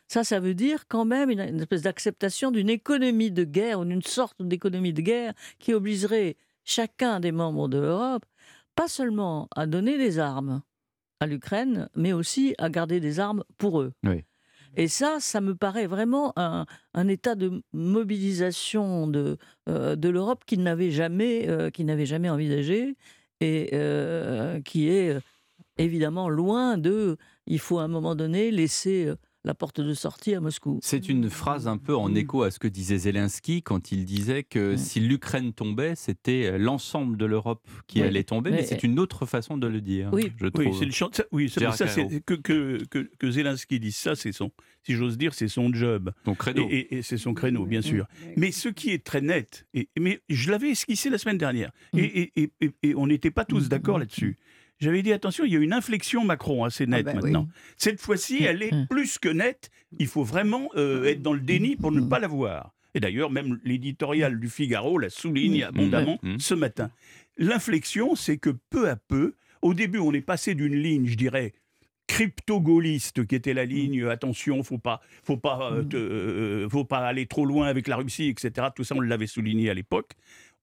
[0.08, 3.86] Ça, ça veut dire quand même une, une espèce d'acceptation d'une économie de guerre ou
[3.86, 8.26] d'une sorte d'économie de guerre qui obligerait chacun des membres de l'Europe,
[8.76, 10.62] pas seulement à donner des armes
[11.20, 13.94] à l'Ukraine, mais aussi à garder des armes pour eux.
[14.04, 14.24] Oui.
[14.78, 16.66] Et ça, ça me paraît vraiment un,
[17.08, 22.96] état de mobilisation de, euh, de l'Europe qu'il n'avait jamais, euh, n'avait jamais envisagé
[23.42, 25.18] et euh, qui est
[25.78, 27.18] évidemment loin de.
[27.48, 29.12] Il faut à un moment donné laisser
[29.44, 30.80] la porte de sortie à Moscou.
[30.84, 34.44] C'est une phrase un peu en écho à ce que disait Zelensky quand il disait
[34.44, 34.78] que Mm.
[34.78, 39.00] si l'Ukraine tombait, c'était l'ensemble de l'Europe qui Oui, allait tomber, mais, mais- c'est une
[39.00, 40.32] autre façon de le dire, Oui.
[40.38, 40.68] je trouve.
[40.68, 41.60] Oui, c'est le chant- oui, ça,
[42.26, 44.52] que, que, que, que Zelensky dise ça, c'est son,
[44.86, 46.12] si j'ose dire, c'est son job.
[46.26, 46.68] Donc, credo.
[46.70, 48.06] Et, et- et c'est son créneau, bien sûr.
[48.38, 51.98] Mais ce qui est très net, et, mais je l'avais esquissé la semaine dernière, Mm.
[52.00, 53.70] et, et- et- et- et on n'était pas tous Mm.
[53.70, 54.38] d'accord là-dessus.
[54.82, 57.22] J'avais dit, attention, il y a une inflexion Macron assez nette ben oui.
[57.24, 57.48] maintenant.
[57.78, 58.88] Cette fois-ci, elle est Mm.
[58.90, 59.70] plus que nette.
[60.00, 62.74] Il faut vraiment euh, être dans le déni pour ne pas la voir.
[62.96, 66.40] Et d'ailleurs, même l'éditorial du Figaro la souligne abondamment Mm.
[66.40, 66.90] ce matin.
[67.38, 71.54] L'inflexion, c'est que peu à peu, au début, on est passé d'une ligne, je dirais,
[72.08, 77.00] crypto-gaulliste qui était la ligne attention faut pas faut pas euh, te- euh, faut pas
[77.08, 80.12] aller trop loin avec la Russie etc tout ça on l'avait souligné à l'époque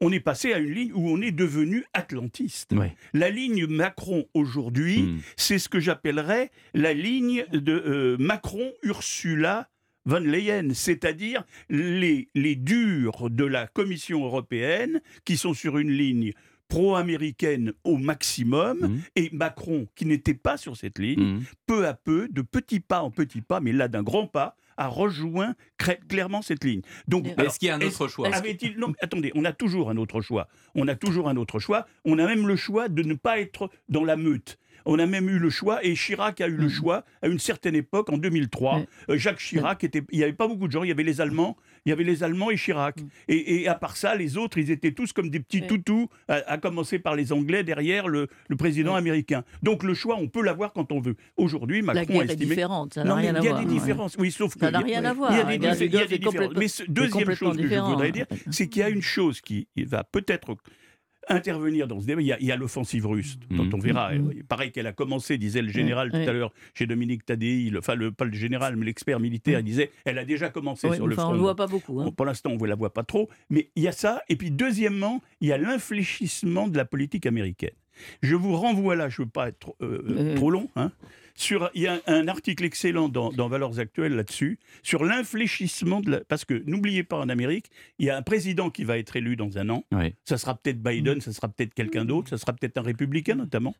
[0.00, 2.72] on est passé à une ligne où on est devenu atlantiste
[3.14, 5.18] la ligne Macron aujourd'hui Mm.
[5.36, 9.68] c'est ce que j'appellerais la ligne de euh, Macron Ursula
[10.04, 16.32] von Leyen, c'est-à-dire les, les durs de la Commission européenne qui sont sur une ligne
[16.68, 19.00] pro-américaine au maximum, Mm.
[19.16, 21.40] et Macron, qui n'était pas sur cette ligne, Mm.
[21.66, 24.86] peu à peu, de petit pas en petit pas, mais là d'un grand pas, a
[24.86, 25.54] rejoint
[26.08, 26.82] clairement cette ligne.
[27.08, 29.90] Donc, Est-ce qu'il y a un autre choix avait-il non mais attendez on a toujours
[29.90, 33.02] un autre choix on a toujours un autre choix on a même le choix de
[33.02, 36.48] ne pas être dans la meute on a même eu le choix, et Chirac a
[36.48, 36.70] eu le Mhm.
[36.70, 38.78] choix à une certaine époque, en 2003.
[38.78, 38.86] Ouais.
[39.10, 40.02] Euh, Jacques Chirac était.
[40.10, 40.82] Il n'y avait pas beaucoup de gens.
[40.84, 43.00] Il y avait les Allemands, il y avait les Allemands et Chirac.
[43.00, 43.08] Mhm.
[43.28, 46.34] Et, et à part ça, les autres, ils étaient tous comme des petits toutous, à,
[46.46, 49.44] à commencer par les Anglais derrière le, le président américain.
[49.62, 51.16] Donc le choix, on peut l'avoir quand on veut.
[51.36, 52.46] Aujourd'hui, Macron La guerre a est estimé.
[52.46, 53.64] différente, ça n'a rien à il y a voir.
[53.64, 53.72] des ouais.
[53.80, 54.16] différences.
[54.18, 54.60] Oui, sauf que.
[54.60, 55.32] Ça n'a il y a- rien à voir.
[55.32, 56.52] il y a des, diffé- il y a des est différences.
[56.56, 59.40] Mais ce- est deuxième chose que je voudrais dire, c'est qu'il y a une chose
[59.40, 60.56] qui va peut-être
[61.28, 62.20] intervenir dans ce débat.
[62.22, 63.74] Il y a, l'offensive russe, dont Mhm.
[63.74, 64.12] on verra.
[64.14, 64.32] Mhm.
[64.36, 67.78] Il paraît qu'elle a commencé, disait le général tout à l'heure, chez Dominique Tadei, le,
[67.78, 71.06] enfin, le, pas le général, mais l'expert militaire, il disait elle a déjà commencé sur
[71.06, 71.32] le enfin, front.
[71.32, 72.00] on ne voit pas beaucoup.
[72.00, 72.04] hein.
[72.04, 74.22] Bon, pour l'instant, on ne la voit pas trop, mais il y a ça.
[74.28, 77.70] Et puis, deuxièmement, il y a l'infléchissement de la politique américaine.
[78.22, 80.34] Je vous renvoie là, je ne veux pas être euh, Euh.
[80.36, 80.92] trop long, hein,
[81.38, 86.10] sur, il y a un article excellent dans, dans Valeurs Actuelles là-dessus, sur l'infléchissement de
[86.10, 86.20] la...
[86.24, 87.70] Parce que n'oubliez pas, en Amérique,
[88.00, 89.84] il y a un président qui va être élu dans un an.
[89.92, 90.14] Oui.
[90.24, 93.76] Ça sera peut-être Biden, ça sera peut-être quelqu'un d'autre, ça sera peut-être un républicain notamment.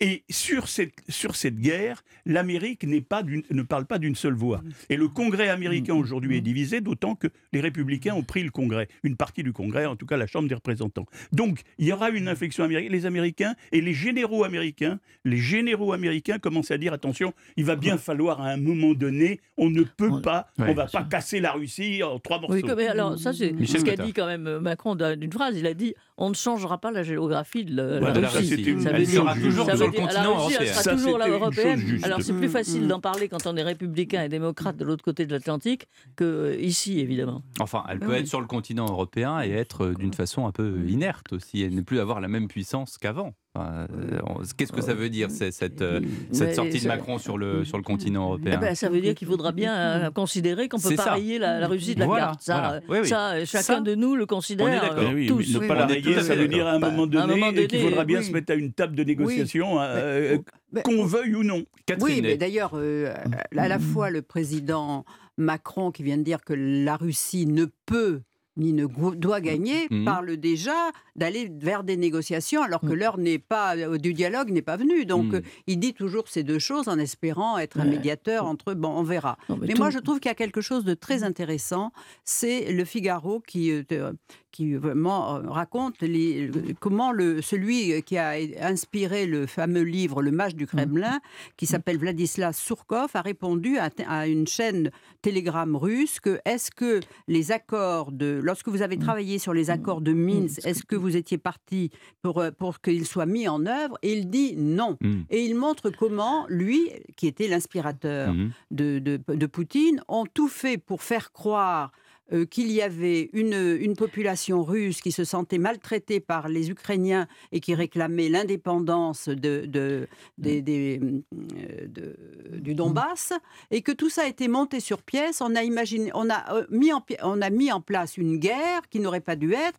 [0.00, 4.62] Et sur cette, sur cette guerre, l'Amérique n'est pas ne parle pas d'une seule voix.
[4.88, 8.88] Et le Congrès américain aujourd'hui est divisé, d'autant que les républicains ont pris le Congrès,
[9.02, 11.06] une partie du Congrès, en tout cas la Chambre des représentants.
[11.32, 12.92] Donc il y aura une inflexion américaine.
[12.92, 17.76] Les Américains et les généraux américains, les généraux américains commencent à dire attention, il va
[17.76, 20.22] bien falloir à un moment donné, on ne peut Ouais.
[20.22, 20.70] pas, Ouais.
[20.70, 22.54] on va pas casser la Russie en trois morceaux.
[22.56, 25.56] Oui, mais alors ça c'est ce qu'a dit quand même Macron d'un- d'une phrase.
[25.58, 28.54] Il a dit on ne changera pas la géographie de la, Russie.
[28.62, 30.56] une- Ça elle veut dire- sera toujours ça sur veut le dire- continent la Russie,
[30.60, 31.98] elle sera Ça, toujours européenne.
[32.02, 35.26] Alors c'est plus facile d'en parler quand on est républicain et démocrate de l'autre côté
[35.26, 37.42] de l'Atlantique que euh, ici, évidemment.
[37.60, 38.18] Enfin, elle peut Oui.
[38.18, 41.70] être sur le continent européen et être euh, d'une façon un peu inerte aussi, et
[41.70, 43.34] ne plus avoir la même puissance qu'avant.
[43.56, 44.18] Enfin, euh,
[44.56, 46.00] Qu'est-ce que ça veut dire, cette, euh,
[46.32, 48.58] sortie de Macron sur le, sur le continent Eh européen?
[48.58, 51.68] ben, ça veut dire qu'il faudra bien euh, considérer qu'on peut pas rayer la, la
[51.68, 52.42] Russie de la Voilà, carte.
[52.42, 52.80] Ça, voilà.
[52.88, 53.08] Oui, oui.
[53.08, 54.66] ça, chacun Ça, de nous le considère.
[54.66, 54.98] on est d'accord.
[55.08, 55.54] euh, oui, tous.
[55.54, 56.96] mais ne pas On la est rayer, ça veut dire à un d'accord.
[56.96, 58.24] moment Bah, donné, qu'il faudra bien oui.
[58.24, 60.38] se mettre à une table de négociation, euh,
[60.72, 61.64] Mais- qu'on veuille ou non.
[61.86, 63.12] Catherine Oui, mais d'ailleurs, euh,
[63.56, 65.04] à la fois le président
[65.36, 68.20] Macron qui vient de dire que la Russie ne peut
[68.56, 68.86] ni ne
[69.16, 70.04] doit gagner, Mhm.
[70.04, 72.94] parle déjà d'aller vers des négociations alors que Mhm.
[72.94, 75.04] l'heure n'est pas euh, du dialogue n'est pas venue.
[75.06, 78.74] Donc euh, il dit toujours ces deux choses en espérant être un médiateur entre eux.
[78.74, 79.36] Bon, on verra.
[79.48, 81.90] Non, Mais moi, je trouve qu'il y a quelque chose de très intéressant.
[82.24, 84.12] C'est le Figaro qui, euh,
[84.52, 90.30] qui vraiment raconte les- le- comment le, celui qui a inspiré le fameux livre Le
[90.30, 91.18] Mage du Kremlin,
[91.56, 94.90] qui s'appelle Vladislas Surkov, a répondu à, à une chaîne
[95.28, 98.40] Telegram russe que est-ce que les accords de.
[98.42, 101.90] Lorsque vous avez travaillé sur les accords de Minsk, est-ce que vous étiez parti
[102.22, 103.96] pour, euh, pour qu'ils soient mis en œuvre?
[104.02, 104.98] Et il dit non.
[105.00, 105.24] Mhm.
[105.30, 108.50] Et il montre comment, lui, qui était l'inspirateur Mhm.
[108.70, 111.90] de, de- de Poutine ont tout fait pour faire croire
[112.34, 117.26] euh, qu'il y avait une, une population russe qui se sentait maltraitée par les Ukrainiens
[117.52, 122.16] et qui réclamait l'indépendance de, de- des- des, euh, de-
[122.58, 123.32] du Donbass,
[123.70, 125.40] et que tout ça a été monté sur pièce.
[125.40, 128.38] On a, imaginé, on a, euh, mis, en, pi- on a mis en place une
[128.38, 129.78] guerre qui n'aurait pas dû être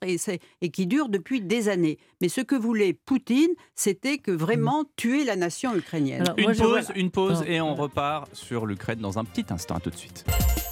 [0.61, 1.97] et, qui dure depuis des années.
[2.21, 6.21] Mais ce que voulait Poutine, c'était que vraiment tuer la nation ukrainienne.
[6.21, 6.99] Alors, Une moi, pause, voilà.
[6.99, 9.75] une pause, et on repart sur l'Ukraine dans un petit instant.
[9.75, 10.25] À tout de suite.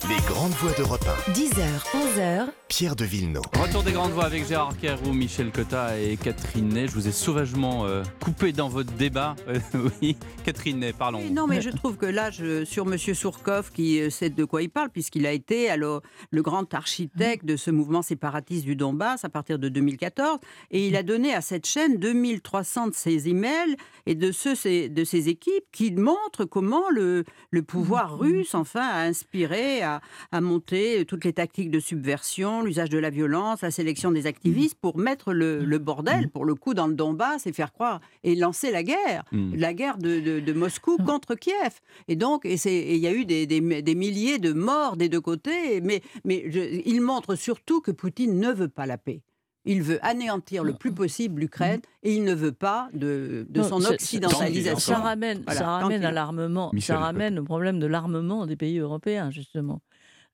[0.10, 1.64] Les grandes voix d'Europe 10h,
[1.94, 2.50] 11h, 1.
[2.68, 3.44] Pierre de Villeneuve.
[3.62, 6.88] Retour des grandes voix avec Gérard Carrou, Michel Cotta et Catherine Ney.
[6.88, 9.36] Je vous ai sauvagement euh, coupé dans votre débat.
[9.48, 9.60] Euh,
[10.02, 11.20] oui, Catherine Ney, parlons.
[11.20, 12.98] Oui, Non, mais je trouve que là, je- sur M.
[12.98, 17.46] Surkov, qui euh, sait de quoi il parle, puisqu'il a été alors, le grand architecte
[17.46, 20.40] de ce mouvement séparatiste du Donbass à partir de 2014,
[20.72, 23.76] et il a donné à cette chaîne 2300 de ses emails
[24.08, 28.82] et de, ceux, ses- de ses équipes qui montrent comment le, le pouvoir russe, enfin,
[28.88, 30.02] a inspiré, a,
[30.32, 34.78] a monté toutes les tactiques de subversion, l'usage de la violence, la sélection des activistes
[34.80, 38.36] pour mettre le, le bordel, pour le coup, dans le Donbass et faire croire et
[38.36, 39.56] lancer la guerre Mm.
[39.56, 41.80] la guerre de, de- de Moscou contre Kiev.
[42.08, 45.22] Et donc, et il y a eu des, des- des milliers de morts des deux
[45.22, 49.22] côtés, mais, mais je- il montre surtout que Poutine ne veut pas la paix.
[49.66, 53.68] Il veut anéantir le plus possible l'Ukraine et il ne veut pas de, de Non,
[53.70, 54.96] son occidentalisation.
[54.96, 56.72] Ça ramène, Voilà, ça ramène à l'armement.
[56.80, 59.82] Ça ramène au problème de l'armement des pays européens, justement.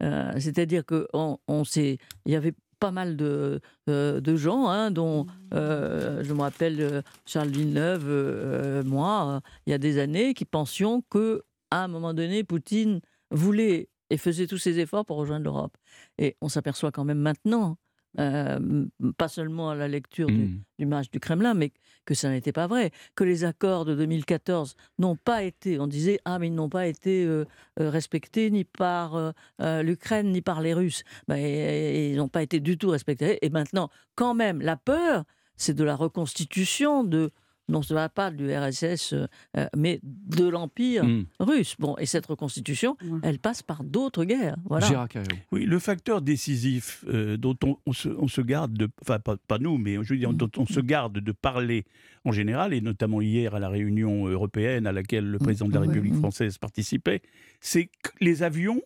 [0.01, 4.69] Euh, C'est-à-dire que on, on s'est- il y avait pas mal de, euh, de gens,
[4.69, 9.99] hein, dont euh, je me rappelle Charles Villeneuve, euh, moi, euh, il y a des
[9.99, 15.05] années, qui pensions que à un moment donné, Poutine voulait et faisait tous ses efforts
[15.05, 15.75] pour rejoindre l'Europe.
[16.17, 17.77] Et on s'aperçoit quand même maintenant,
[18.17, 18.85] euh,
[19.17, 20.61] pas seulement à la lecture du, Mm.
[20.79, 21.71] du match du Kremlin, mais
[22.05, 26.19] que ça n'était pas vrai, que les accords de 2014 n'ont pas été, on disait,
[26.25, 27.45] ah mais ils n'ont pas été euh,
[27.79, 29.15] euh, respectés ni par
[29.61, 31.03] euh, l'Ukraine ni par les Russes.
[31.27, 31.43] Ben, et-
[32.07, 33.37] et ils n'ont pas été du tout respectés.
[33.45, 35.23] Et maintenant, quand même, la peur,
[35.55, 37.29] c'est de la reconstitution de,
[37.69, 39.27] non ce n'est pas du RSS, euh,
[39.57, 41.25] euh, mais de l'Empire Mm.
[41.39, 41.75] russe.
[41.79, 44.57] Bon, et cette reconstitution, elle passe par d'autres guerres.
[44.65, 44.85] Voilà.
[45.51, 49.37] Oui, le facteur décisif euh, dont on, on se, on se garde de, enfin pas,
[49.37, 51.85] pas nous, mais je veux dire dont on se garde de parler
[52.25, 55.81] en général, et notamment hier à la réunion européenne à laquelle le président de la
[55.81, 57.21] République française participait,
[57.61, 58.81] c'est que les avions.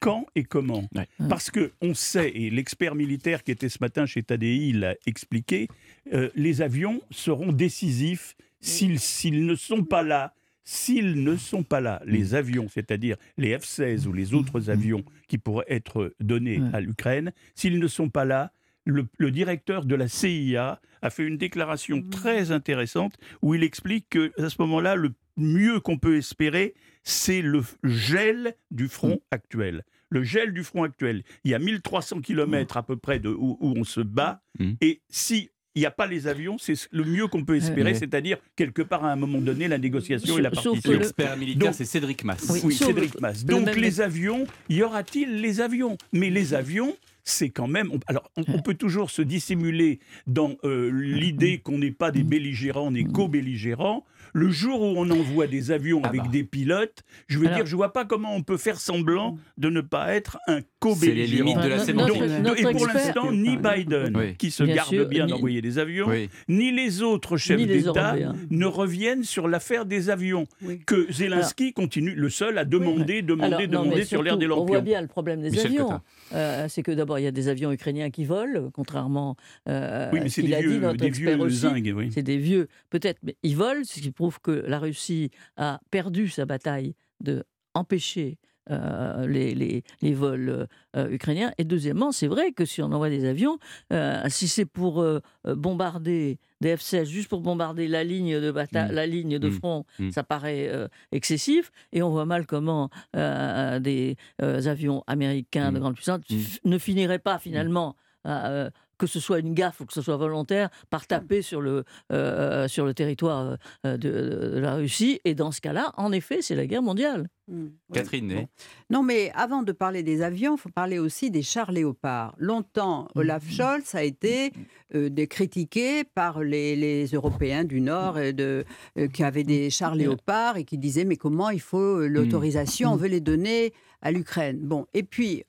[0.00, 1.06] Quand et comment Ouais.
[1.28, 5.68] Parce que on sait, et l'expert militaire qui était ce matin chez Tadei l'a expliqué,
[6.14, 10.34] euh, les avions seront décisifs s'ils s'ils ne sont pas là.
[10.64, 15.36] S'ils ne sont pas là, les avions, c'est-à-dire les F-16 ou les autres avions qui
[15.38, 16.68] pourraient être donnés Ouais.
[16.72, 18.52] à l'Ukraine, s'ils ne sont pas là,
[18.84, 24.06] le, le directeur de la CIA a fait une déclaration très intéressante où il explique
[24.10, 29.84] que à ce moment-là, le mieux qu'on peut espérer, c'est le gel du front actuel.
[30.10, 31.22] Le gel du front actuel.
[31.44, 34.72] Il y a 1300 km à peu près de où, où on se bat, Mm.
[34.80, 38.38] et si il n'y a pas les avions, c'est le mieux qu'on peut espérer, c'est-à-dire
[38.56, 40.74] quelque part à un moment donné la négociation et la partition.
[40.84, 42.60] le- L'expert militaire, Donc- c'est Cédric Mass.
[42.64, 42.74] Oui.
[42.74, 43.42] Cédric Mass.
[43.46, 45.96] le Donc même- les avions, y aura-t-il les avions?
[46.12, 46.96] Mais les avions,
[47.30, 47.90] c'est quand même.
[47.92, 52.22] on- alors, on, on peut toujours se dissimuler dans euh, l'idée qu'on n'est pas des
[52.24, 54.04] belligérants, on est co-belligérants.
[54.32, 56.28] Le jour où on envoie des avions Ah avec bah.
[56.30, 59.70] des pilotes, je veux Alors- dire, je vois pas comment on peut faire semblant de
[59.70, 61.48] ne pas être un C'est les co-belligérant.
[61.48, 62.20] limites de la sémantique.
[62.20, 64.36] Donc, notre et pour l'instant, ni Biden, Oui.
[64.36, 66.28] qui se Bien garde sûr, bien d'envoyer des avions, Oui.
[66.48, 68.14] ni les autres chefs d'État
[68.50, 70.46] ne reviennent sur l'affaire des avions.
[70.62, 70.78] Oui.
[70.86, 74.66] Que Zelensky continue, le seul à demander, demander, Alors, demander sur l'air des surtout, On
[74.66, 74.90] voit lampions.
[74.92, 76.00] bien le problème des Michel avions.
[76.34, 79.36] Euh, c'est que d'abord, il y a des avions ukrainiens qui volent, contrairement
[79.68, 81.56] euh, Oui, mais à ce qu'il des a dit notre des expert vieux aussi.
[81.56, 82.10] zingues, oui.
[82.12, 86.28] C'est des vieux, peut-être, mais ils volent, ce qui prouve que la Russie a perdu
[86.28, 88.38] sa bataille de empêcher
[88.70, 91.52] euh, les, les- les vols euh, ukrainiens.
[91.58, 93.58] Et deuxièmement, c'est vrai que si on envoie des avions,
[93.92, 98.50] euh, si c'est pour euh, euh, bombarder des F-16, juste pour bombarder la ligne de,
[98.50, 98.92] bata- Mm.
[98.92, 99.52] la ligne de Mm.
[99.52, 100.10] front, Mm.
[100.10, 101.72] ça paraît euh, excessif.
[101.92, 105.80] Et on voit mal comment euh, des euh, avions américains de Mm.
[105.80, 106.20] grande puissance
[106.64, 108.68] ne finiraient pas finalement euh,
[109.00, 112.68] que ce soit une gaffe ou que ce soit volontaire, par taper sur le, euh,
[112.68, 115.20] sur le territoire euh, de, de la Russie.
[115.24, 117.28] Et dans ce cas-là, en effet, c'est la guerre mondiale.
[117.48, 117.72] Oui.
[117.92, 118.32] Catherine.
[118.32, 118.48] Bon.
[118.90, 122.34] Non, mais avant de parler des avions, il faut parler aussi des chars léopards.
[122.38, 124.52] Longtemps, Olaf Scholz a été
[124.94, 128.64] euh, critiqué par les, les Européens du Nord et de,
[128.98, 132.96] euh, qui avaient des chars léopards et qui disaient mais comment il faut l'autorisation, on
[132.96, 134.60] veut les donner à l'Ukraine.
[134.62, 135.44] Bon, et puis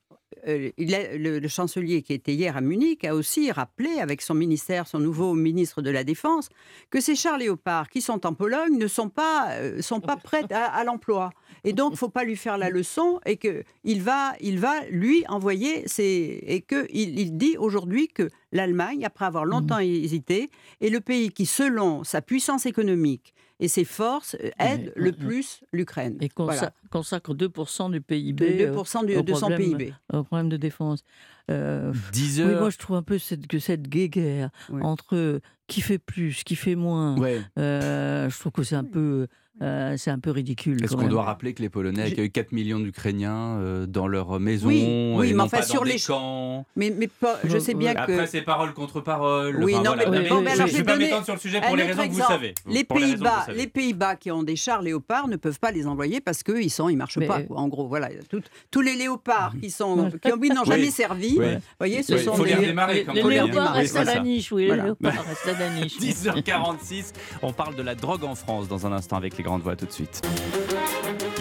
[0.48, 4.98] euh, le, chancelier qui était hier à Munich a aussi rappelé avec son ministère, son
[4.98, 6.48] nouveau ministre de la Défense,
[6.90, 10.44] que ces chars léopards qui sont en Pologne ne sont pas, euh, sont pas prêts
[10.50, 11.30] à, l'emploi.
[11.64, 15.24] Et donc, faut pas lui faire la leçon et que il va, il va lui
[15.28, 21.00] envoyer et que il, il dit aujourd'hui que l'Allemagne, après avoir longtemps hésité, est le
[21.00, 26.16] pays qui, selon sa puissance économique et ses forces, euh, aide le ouais, plus l'Ukraine.
[26.20, 26.72] Et consa- Voilà.
[26.90, 29.94] consacre 2% du PIB De euh, 2% du- au de son problème- PIB.
[30.12, 31.04] au problème de défense.
[31.50, 32.60] Euh, 10 oui, heures.
[32.60, 34.82] moi, je trouve un peu cette, que cette guéguerre Oui.
[34.82, 37.40] entre qui fait plus, qui fait moins, Ouais.
[37.58, 39.28] euh, je trouve que c'est un peu,
[39.60, 40.82] euh, c'est un peu ridicule.
[40.82, 44.68] Est-ce qu'on doit rappeler que les Polonais accueillent 4 millions d'Ukrainiens euh, dans leur maison
[44.68, 44.82] Oui,
[45.16, 46.64] oui, et mais non enfin, pas sur dans les camps?
[46.74, 49.62] Mais, mais pas- je sais bien que Après, c'est parole contre parole.
[49.62, 50.10] Oui, Enfin, non, voilà.
[50.10, 51.76] mais- Non, bon, mais alors, je j'ai vais pas m'étendre sur le sujet un pour
[51.76, 52.54] les raisons que vous savez.
[52.66, 56.42] Les Pays-Bas, les Pays-Bas qui ont des chars léopards ne peuvent pas les envoyer parce
[56.42, 57.42] qu'ils sont, ils marchent Mais- pas.
[57.42, 57.58] quoi.
[57.58, 61.36] En gros, voilà, Tout- tous les léopards qui sont, qui oui, n'ont jamais servi.
[61.36, 61.44] Vous
[61.78, 65.48] voyez, ce sont faut les des léopards restent à la niche, oui, les léopards restent
[65.48, 65.98] à la niche.
[66.00, 67.12] 10h46,
[67.42, 69.86] on parle de la drogue en France dans un instant avec les grandes voix tout
[69.86, 70.22] de suite.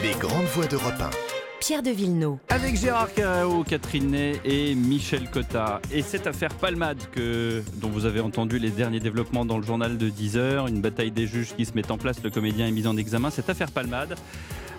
[0.01, 1.09] Les grandes voix d'Europe 1.
[1.59, 2.37] Pierre de Villeneuve.
[2.49, 5.79] Avec Gérard Carreau, Catherine Ney et Michel Cotta.
[5.91, 9.97] Et cette affaire Palmade que, dont vous avez entendu les derniers développements dans le journal
[9.99, 12.71] de 10 heures, une bataille des juges qui se met en place, le comédien est
[12.71, 13.29] mis en examen.
[13.29, 14.15] Cette affaire Palmade,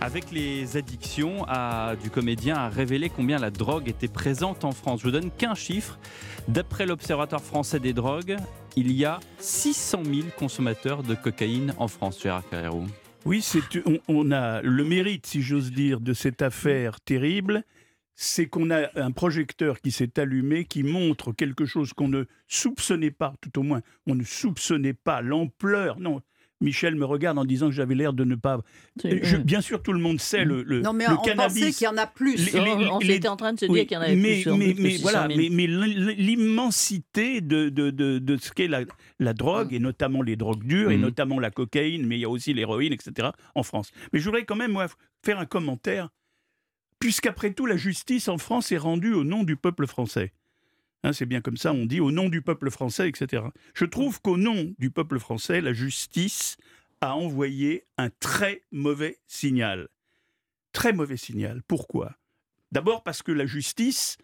[0.00, 5.00] avec les addictions à- du comédien, a révélé combien la drogue était présente en France.
[5.00, 6.00] Je vous donne qu'un chiffre.
[6.48, 8.36] D'après l'Observatoire français des drogues,
[8.74, 12.82] il y a 600 000 consommateurs de cocaïne en France, Gérard Carreau.
[13.24, 13.46] Oui,
[13.86, 17.62] on, on a le mérite, si j'ose dire, de cette affaire terrible,
[18.16, 23.12] c'est qu'on a un projecteur qui s'est allumé, qui montre quelque chose qu'on ne soupçonnait
[23.12, 26.00] pas, tout au moins, on ne soupçonnait pas l'ampleur.
[26.00, 26.20] Non,
[26.62, 28.60] Michel me regarde en disant que j'avais l'air de ne pas.
[29.00, 31.30] C'est- Je- bien sûr, tout le monde sait le, le, Non, mais le on pensait
[31.30, 31.76] cannabis.
[31.76, 32.36] qu'il y en a plus.
[32.52, 34.16] Les- les- on les- était en train de se Oui, dire qu'il y en avait
[34.16, 35.38] mais, plus, mais, mais 600 voilà, 000.
[35.40, 38.82] mais, mais l- l'immensité de, de, de, de ce qu'est la,
[39.18, 41.02] la drogue, et notamment les drogues dures, et Mhm.
[41.02, 43.90] notamment la cocaïne, mais il y a aussi l'héroïne, etc., en France.
[44.12, 44.86] Mais je voudrais quand même, moi,
[45.24, 46.08] faire un commentaire,
[47.00, 50.32] puisqu'après tout, la justice en France est rendue au nom du peuple français.
[51.04, 53.42] Hein, c'est bien comme ça, on dit au nom du peuple français, etc.
[53.74, 56.56] Je trouve qu'au nom du peuple français, la justice
[57.00, 59.88] a envoyé un très mauvais signal.
[60.72, 61.62] Très mauvais signal.
[61.66, 62.16] Pourquoi?
[62.70, 64.16] D'abord parce que la justice,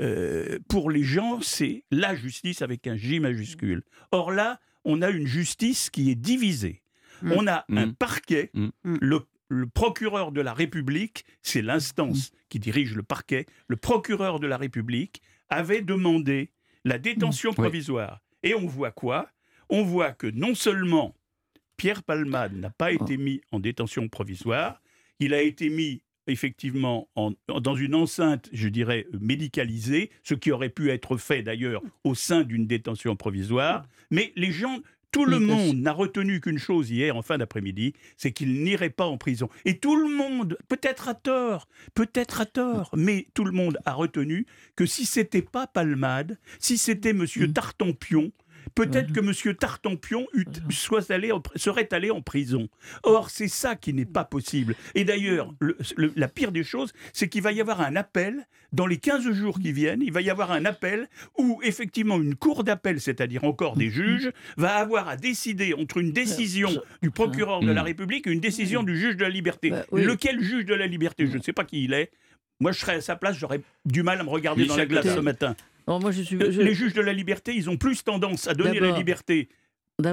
[0.00, 3.82] euh, pour les gens, c'est la justice avec un J majuscule.
[4.10, 6.82] Or là, on a une justice qui est divisée.
[7.22, 7.32] Mm.
[7.32, 7.94] On a un Mm.
[7.94, 8.68] parquet, Mm.
[9.00, 14.46] Le, le procureur de la République, c'est l'instance qui dirige le parquet, le procureur de
[14.48, 16.50] la République avait demandé
[16.84, 17.56] la détention Oui.
[17.56, 18.20] provisoire.
[18.42, 19.28] Et on voit quoi?
[19.70, 21.14] On voit que non seulement
[21.76, 24.80] Pierre Palmade n'a pas été mis en détention provisoire,
[25.18, 30.68] il a été mis effectivement en- dans une enceinte, je dirais, médicalisée, ce qui aurait
[30.70, 34.78] pu être fait d'ailleurs au sein d'une détention provisoire, mais les gens...
[35.14, 39.06] Tout le monde n'a retenu qu'une chose hier en fin d'après-midi, c'est qu'il n'irait pas
[39.06, 39.48] en prison.
[39.64, 43.92] Et tout le monde, peut-être à tort, peut-être à tort, mais tout le monde a
[43.92, 48.32] retenu que si c'était pas Palmade, si c'était Monsieur Tartampion,
[48.74, 49.54] Peut-être que M.
[49.56, 52.68] Tartampion eût- soit allé en- serait allé en prison.
[53.02, 54.74] Or, c'est ça qui n'est pas possible.
[54.94, 58.46] Et d'ailleurs, le- le- la pire des choses, c'est qu'il va y avoir un appel
[58.72, 60.02] dans les 15 jours qui viennent.
[60.02, 61.08] Il va y avoir un appel
[61.38, 66.10] où, effectivement, une cour d'appel, c'est-à-dire encore des juges, va avoir à décider entre une
[66.12, 66.70] décision
[67.02, 67.86] du procureur de la Mm.
[67.86, 69.70] République et une décision du juge de la liberté.
[69.70, 70.02] Bah, oui.
[70.02, 71.26] Lequel juge de la liberté?
[71.28, 72.10] Je ne sais pas qui il est.
[72.60, 75.04] Moi, je serais à sa place, j'aurais du mal à me regarder dans la glace
[75.14, 75.54] ce matin.
[75.88, 76.38] Non, moi, je suis.
[76.38, 79.48] Je- Les juges de la liberté, ils ont plus tendance à donner la liberté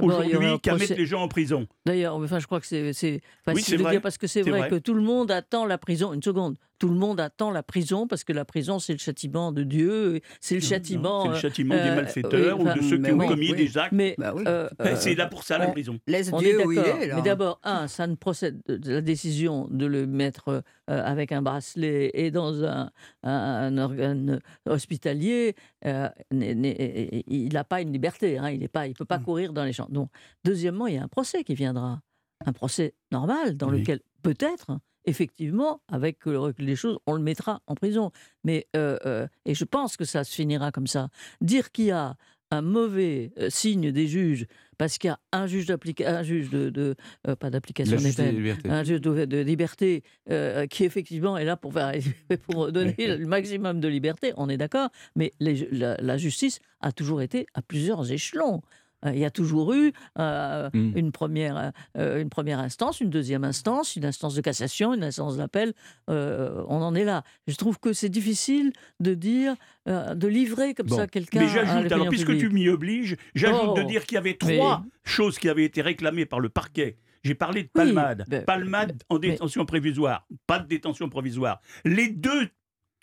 [0.02, 1.66] aujourd'hui qu'à mettre les gens en prison.
[1.86, 3.92] D'ailleurs, enfin, je crois que c'est Oui, facile de vrai.
[3.92, 4.68] dire parce que c'est C'est vrai, vrai.
[4.70, 6.12] que tout le monde attend la prison.
[6.12, 6.56] Une seconde.
[6.82, 10.20] Tout le monde attend la prison parce que la prison, c'est le châtiment de Dieu.
[10.40, 11.22] C'est le châtiment.
[11.22, 13.50] C'est le euh, châtiment euh, des malfaiteurs oui, ou de ceux qui ont oui, commis
[13.52, 13.56] oui.
[13.56, 13.92] des actes.
[13.92, 14.42] Mais Bah oui.
[14.48, 16.00] euh, Ben, c'est euh, là pour ça la on- prison.
[16.08, 17.14] Laisse on est Dieu où il est, là.
[17.14, 21.40] Mais d'abord, un, ça ne procède de la décision de le mettre euh, avec un
[21.40, 22.90] bracelet et dans un,
[23.22, 25.54] un- un organe hospitalier.
[25.86, 28.38] euh, il n'a pas une liberté.
[28.38, 29.24] hein, il ne pas, il peut pas Mm.
[29.24, 29.86] courir dans les champs.
[29.88, 30.10] Donc,
[30.44, 32.00] deuxièmement, il y a un procès qui viendra,
[32.44, 33.78] un procès normal dans Oui.
[33.80, 34.72] lequel peut-être.
[35.04, 38.10] Effectivement, avec le recul des choses, on le mettra en prison.
[38.44, 41.08] Mais euh, euh, et je pense que ça se finira comme ça.
[41.40, 42.14] Dire qu'il y a
[42.50, 44.46] un mauvais euh, signe des juges
[44.78, 46.94] parce qu'il y a un juge d'application, un juge de, de-
[47.26, 48.36] euh, pas d'application des peines,
[48.70, 51.92] un juge de, de liberté euh, qui effectivement est là pour, faire,
[52.46, 56.92] pour donner le maximum de liberté, on est d'accord, mais les- la, la justice a
[56.92, 58.60] toujours été à plusieurs échelons.
[59.04, 60.92] Euh, Il y a toujours eu euh, Mm.
[60.96, 65.36] une, première, euh, une première instance, une deuxième instance, une instance de cassation, une instance
[65.36, 65.72] d'appel.
[66.10, 67.22] euh, on en est là.
[67.46, 69.54] Je trouve que c'est difficile de dire,
[69.86, 70.96] de livrer comme Bon.
[70.96, 71.40] ça quelqu'un.
[71.40, 72.48] Mais j'ajoute, alors puisque publique.
[72.48, 73.74] tu m'y obliges, j'ajoute Oh.
[73.76, 76.98] de dire qu'il y avait Mais- trois choses qui avaient été réclamées par le parquet.
[77.24, 78.24] J'ai parlé de Oui, palmade.
[78.28, 80.26] ben, palmade en mais- détention provisoire.
[80.46, 81.60] Pas de détention provisoire.
[81.84, 82.48] Les deux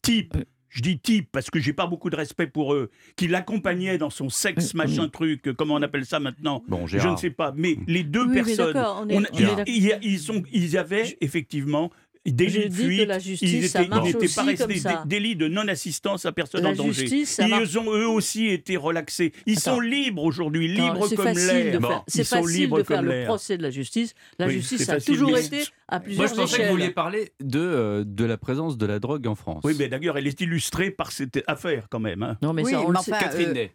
[0.02, 0.36] types.
[0.70, 4.10] Je dis types parce que j'ai pas beaucoup de respect pour eux, qui l'accompagnaient dans
[4.10, 5.12] son sexe, Euh, machin oui.
[5.12, 6.64] truc, comment on appelle ça maintenant?
[6.68, 7.54] Bon, Je ne sais pas.
[7.56, 11.92] Mais les deux Oui, personnes, d'accord, on est- on- on ils avaient effectivement
[12.26, 13.08] des Je lits de fuite.
[13.08, 15.04] la ils justice, ça étaient, ils marche n'étaient pas aussi comme restés ça.
[15.06, 16.94] des délits de non-assistance à personne La en danger.
[17.08, 17.76] justice, Ils marche.
[17.78, 19.32] ont eux aussi été relaxés.
[19.46, 19.76] Ils Attends.
[19.76, 21.66] sont libres aujourd'hui, libres c'est comme facile l'air.
[21.66, 24.14] de faire- Bon, C'est Ils facile de faire le procès de la justice.
[24.38, 26.66] La Oui, justice a facile, toujours mais- été à Moi, plusieurs je pensais que échelles.
[26.68, 29.62] vous vouliez parler de, euh, de la présence de la drogue en France.
[29.64, 32.22] Oui, mais d'ailleurs, elle est illustrée par cette affaire quand même.
[32.22, 32.38] hein.
[32.42, 33.14] Non, mais Oui, ça, on mais le sait.
[33.14, 33.70] enfin, Catherine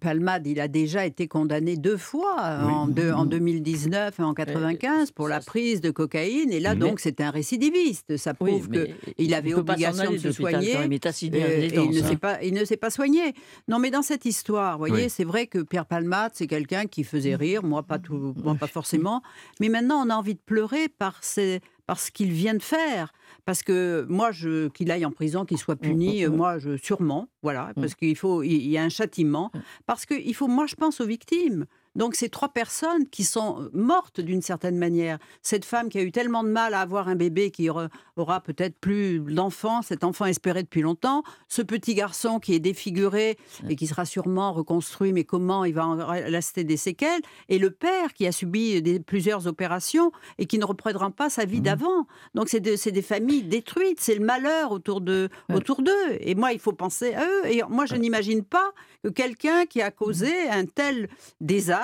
[0.00, 2.72] Palmade, il a déjà été condamné deux fois, Oui.
[2.72, 6.52] en, deux- en 2019 et en 95, pour la prise de cocaïne.
[6.52, 8.16] Et là, Mais- donc, c'est un récidiviste.
[8.16, 10.72] Ça prouve qu'il avait obligation de se soigner.
[10.72, 11.00] quand même, Il
[11.36, 12.16] Euh, et il ne hein.
[12.16, 13.34] pas, il ne s'est pas soigné.
[13.68, 15.10] Non, mais dans cette histoire, vous voyez, Oui.
[15.10, 18.66] c'est vrai que Pierre Palmade, c'est quelqu'un qui faisait rire, moi pas tout, moi pas
[18.66, 19.22] forcément.
[19.60, 23.12] Mais maintenant, on a envie de pleurer par, ces- par ce qu'il vient de faire.
[23.44, 26.36] Parce que moi, je, qu'il aille en prison, qu'il soit puni, Mm, euh, mm, mm.
[26.36, 29.50] moi, je, sûrement, voilà, parce qu'il faut, il y a un châtiment.
[29.86, 31.66] Parce que il faut, moi, je pense aux victimes.
[31.94, 35.18] Donc, ces trois personnes qui sont mortes d'une certaine manière.
[35.42, 38.76] Cette femme qui a eu tellement de mal à avoir un bébé qui aura, peut-être
[38.78, 41.22] plus d'enfants, cet enfant espéré depuis longtemps.
[41.48, 43.36] Ce petit garçon qui est défiguré
[43.68, 47.20] et qui sera sûrement reconstruit, mais comment il va en rester des séquelles.
[47.48, 51.44] Et le père qui a subi des, plusieurs opérations et qui ne reprendra pas sa
[51.44, 52.06] vie d'avant.
[52.34, 54.00] Donc, c'est de- des familles détruites.
[54.00, 55.56] C'est le malheur autour de- Ouais.
[55.56, 55.90] autour d'eux.
[56.20, 57.46] Et moi, il faut penser à eux.
[57.46, 58.72] Et moi, je n'imagine pas
[59.04, 61.08] que quelqu'un qui a causé un tel
[61.40, 61.81] désastre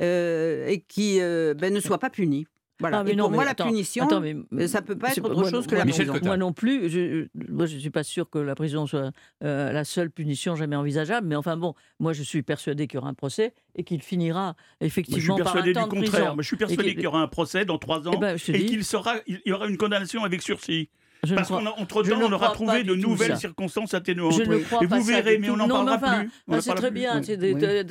[0.00, 2.46] euh, et qui euh, ben, ne soit pas puni.
[2.80, 2.98] Voilà.
[3.00, 4.96] Ah, mais et non, pour mais moi, la attends, punition, attends, mais- euh, ça peut
[4.96, 6.12] pas être autre moi chose que la Michel prison.
[6.12, 6.26] Cotin.
[6.28, 9.10] Moi non plus, je, moi je ne suis pas sûr que la prison soit
[9.42, 12.98] euh, la seule punition jamais envisageable, mais enfin bon, moi je suis persuadé qu'il y
[12.98, 16.34] aura un procès et qu'il finira je suis effectivement par un persuadé du contraire.
[16.36, 18.44] Moi, je suis persuadé qu'il- y aura un procès dans trois ans Eh ben, je
[18.44, 20.88] te et qu'il sera, il y aura une condamnation avec sursis.
[21.24, 23.36] Je Parce crois- qu'entre je temps, ne on aura trouvé de nouvelles ça.
[23.36, 24.34] circonstances atténuantes.
[24.34, 24.62] Je ne Oui.
[24.62, 26.30] crois Et pas vous verrez, mais on n'en Non, mais parlera enfin, plus.
[26.46, 27.00] On ah, n'en c'est très plus.
[27.00, 27.36] bien, c'est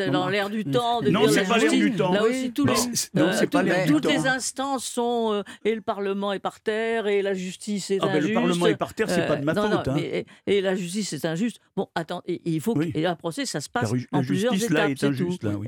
[0.10, 1.02] dans l'air du temps.
[1.02, 1.80] De Non, c'est pas l'air justice.
[1.92, 2.14] du temps.
[2.14, 2.30] Là Oui.
[2.30, 4.10] aussi, tous Bon, les, c'est- non, c'est pas tout- l'air du toutes temps.
[4.10, 8.06] les instances sont euh, et le Parlement est par terre et la justice est Ah
[8.08, 8.28] ben, injuste.
[8.30, 9.88] le Parlement est par terre, c'est Euh, pas de ma non, faute.
[9.88, 9.98] non, hein.
[9.98, 11.60] et, et la justice est injuste.
[11.76, 14.92] Bon, attends, et- il faut que, et un procès, ça se passe en plusieurs étapes.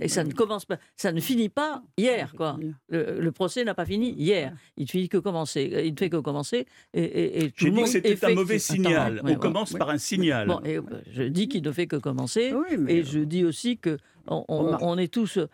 [0.02, 2.58] Et ça ne commence pas, ça ne finit pas hier, quoi.
[2.90, 4.54] Le, procès n'a pas fini hier.
[4.78, 5.70] Il ne finit que commencer.
[5.86, 6.66] Il ne fait que commencer.
[6.94, 9.14] Et, et, tout J'ai le dit monde que c'était un mauvais signal.
[9.16, 9.36] ouais, On ouais.
[9.38, 10.48] commence par un signal.
[10.48, 10.82] Bon, et, euh,
[11.12, 12.54] je dis qu'il ne fait que commencer.
[12.54, 13.98] Oui, mais- Et je dis aussi que
[14.28, 14.82] on, on- Remarque.
[14.84, 15.48] on est tous euh,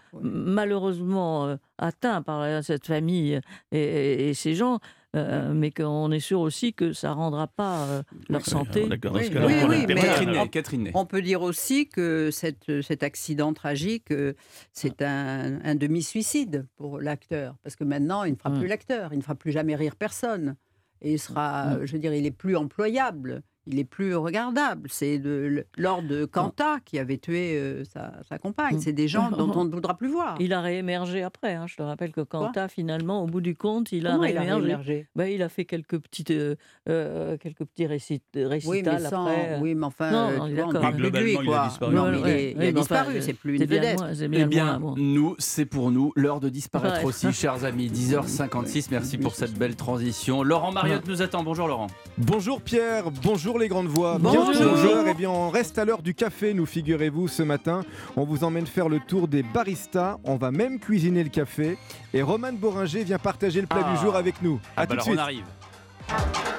[0.60, 3.40] malheureusement euh, atteints par euh, cette famille
[3.72, 4.80] et, et- et ces gens,
[5.16, 8.82] euh, mais qu'on est sûr aussi que ça ne rendra pas euh, leur Oui, santé.
[8.90, 10.50] ce Oui, oui, mais-.
[10.50, 10.92] Catherine euh.
[10.94, 14.34] On peut dire aussi que cette, cet accident tragique, euh,
[14.74, 17.56] c'est un, un demi-suicide pour l'acteur.
[17.64, 18.60] Parce que maintenant, il ne fera Mm.
[18.60, 20.56] plus l'acteur, il ne fera plus jamais rire personne.
[21.02, 21.86] Et il sera, Mm.
[21.86, 23.44] je veux dire, il est plus employable.
[23.68, 24.90] Il est plus regardable.
[24.92, 28.76] C'est de- Lord de Kanta qui avait tué euh, sa, sa compagne.
[28.78, 28.80] Mm.
[28.82, 30.36] C'est des gens dont on ne voudra plus voir.
[30.40, 31.54] Il a réémergé après.
[31.56, 31.66] hein.
[31.68, 34.42] Je te rappelle que Quentin, finalement, au bout du compte, il a Comment il a
[34.42, 35.08] réémergé.
[35.16, 36.56] Ben, il a fait quelques petites, euh,
[36.90, 39.26] euh, quelques petits récit- Oui, récitals mais sans.
[39.28, 39.60] après.
[39.62, 41.52] Oui, mais enfin, Non, on est tu vois, on parle de lui, globalement, il a
[41.52, 41.68] quoi.
[41.68, 41.96] disparu.
[41.96, 44.00] Non, mais il, ouais, est- il ouais, a enfin, disparu, c'est plus une bien vedette.
[44.22, 47.06] Eh bien nous, c'est pour nous l'heure de disparaître Ouais.
[47.06, 47.90] aussi, chers amis.
[47.96, 50.44] 10h56, merci pour cette belle transition.
[50.44, 51.44] Laurent Mariotte nous attend.
[51.44, 51.88] Bonjour Laurent.
[52.18, 54.18] Bonjour Pierre, bonjour les grandes voix.
[54.20, 54.46] Bonjour.
[54.52, 57.82] 11h, eh bien on reste à l'heure du café, nous figurez-vous ce matin.
[58.16, 61.78] On vous emmène faire le tour des baristas, on va même cuisiner le café.
[62.14, 63.94] Et Roman Boringer vient partager le plat Ah.
[63.96, 64.60] du jour avec nous.
[64.76, 65.16] À Ah bah tout de suite.
[65.16, 66.55] on arrive.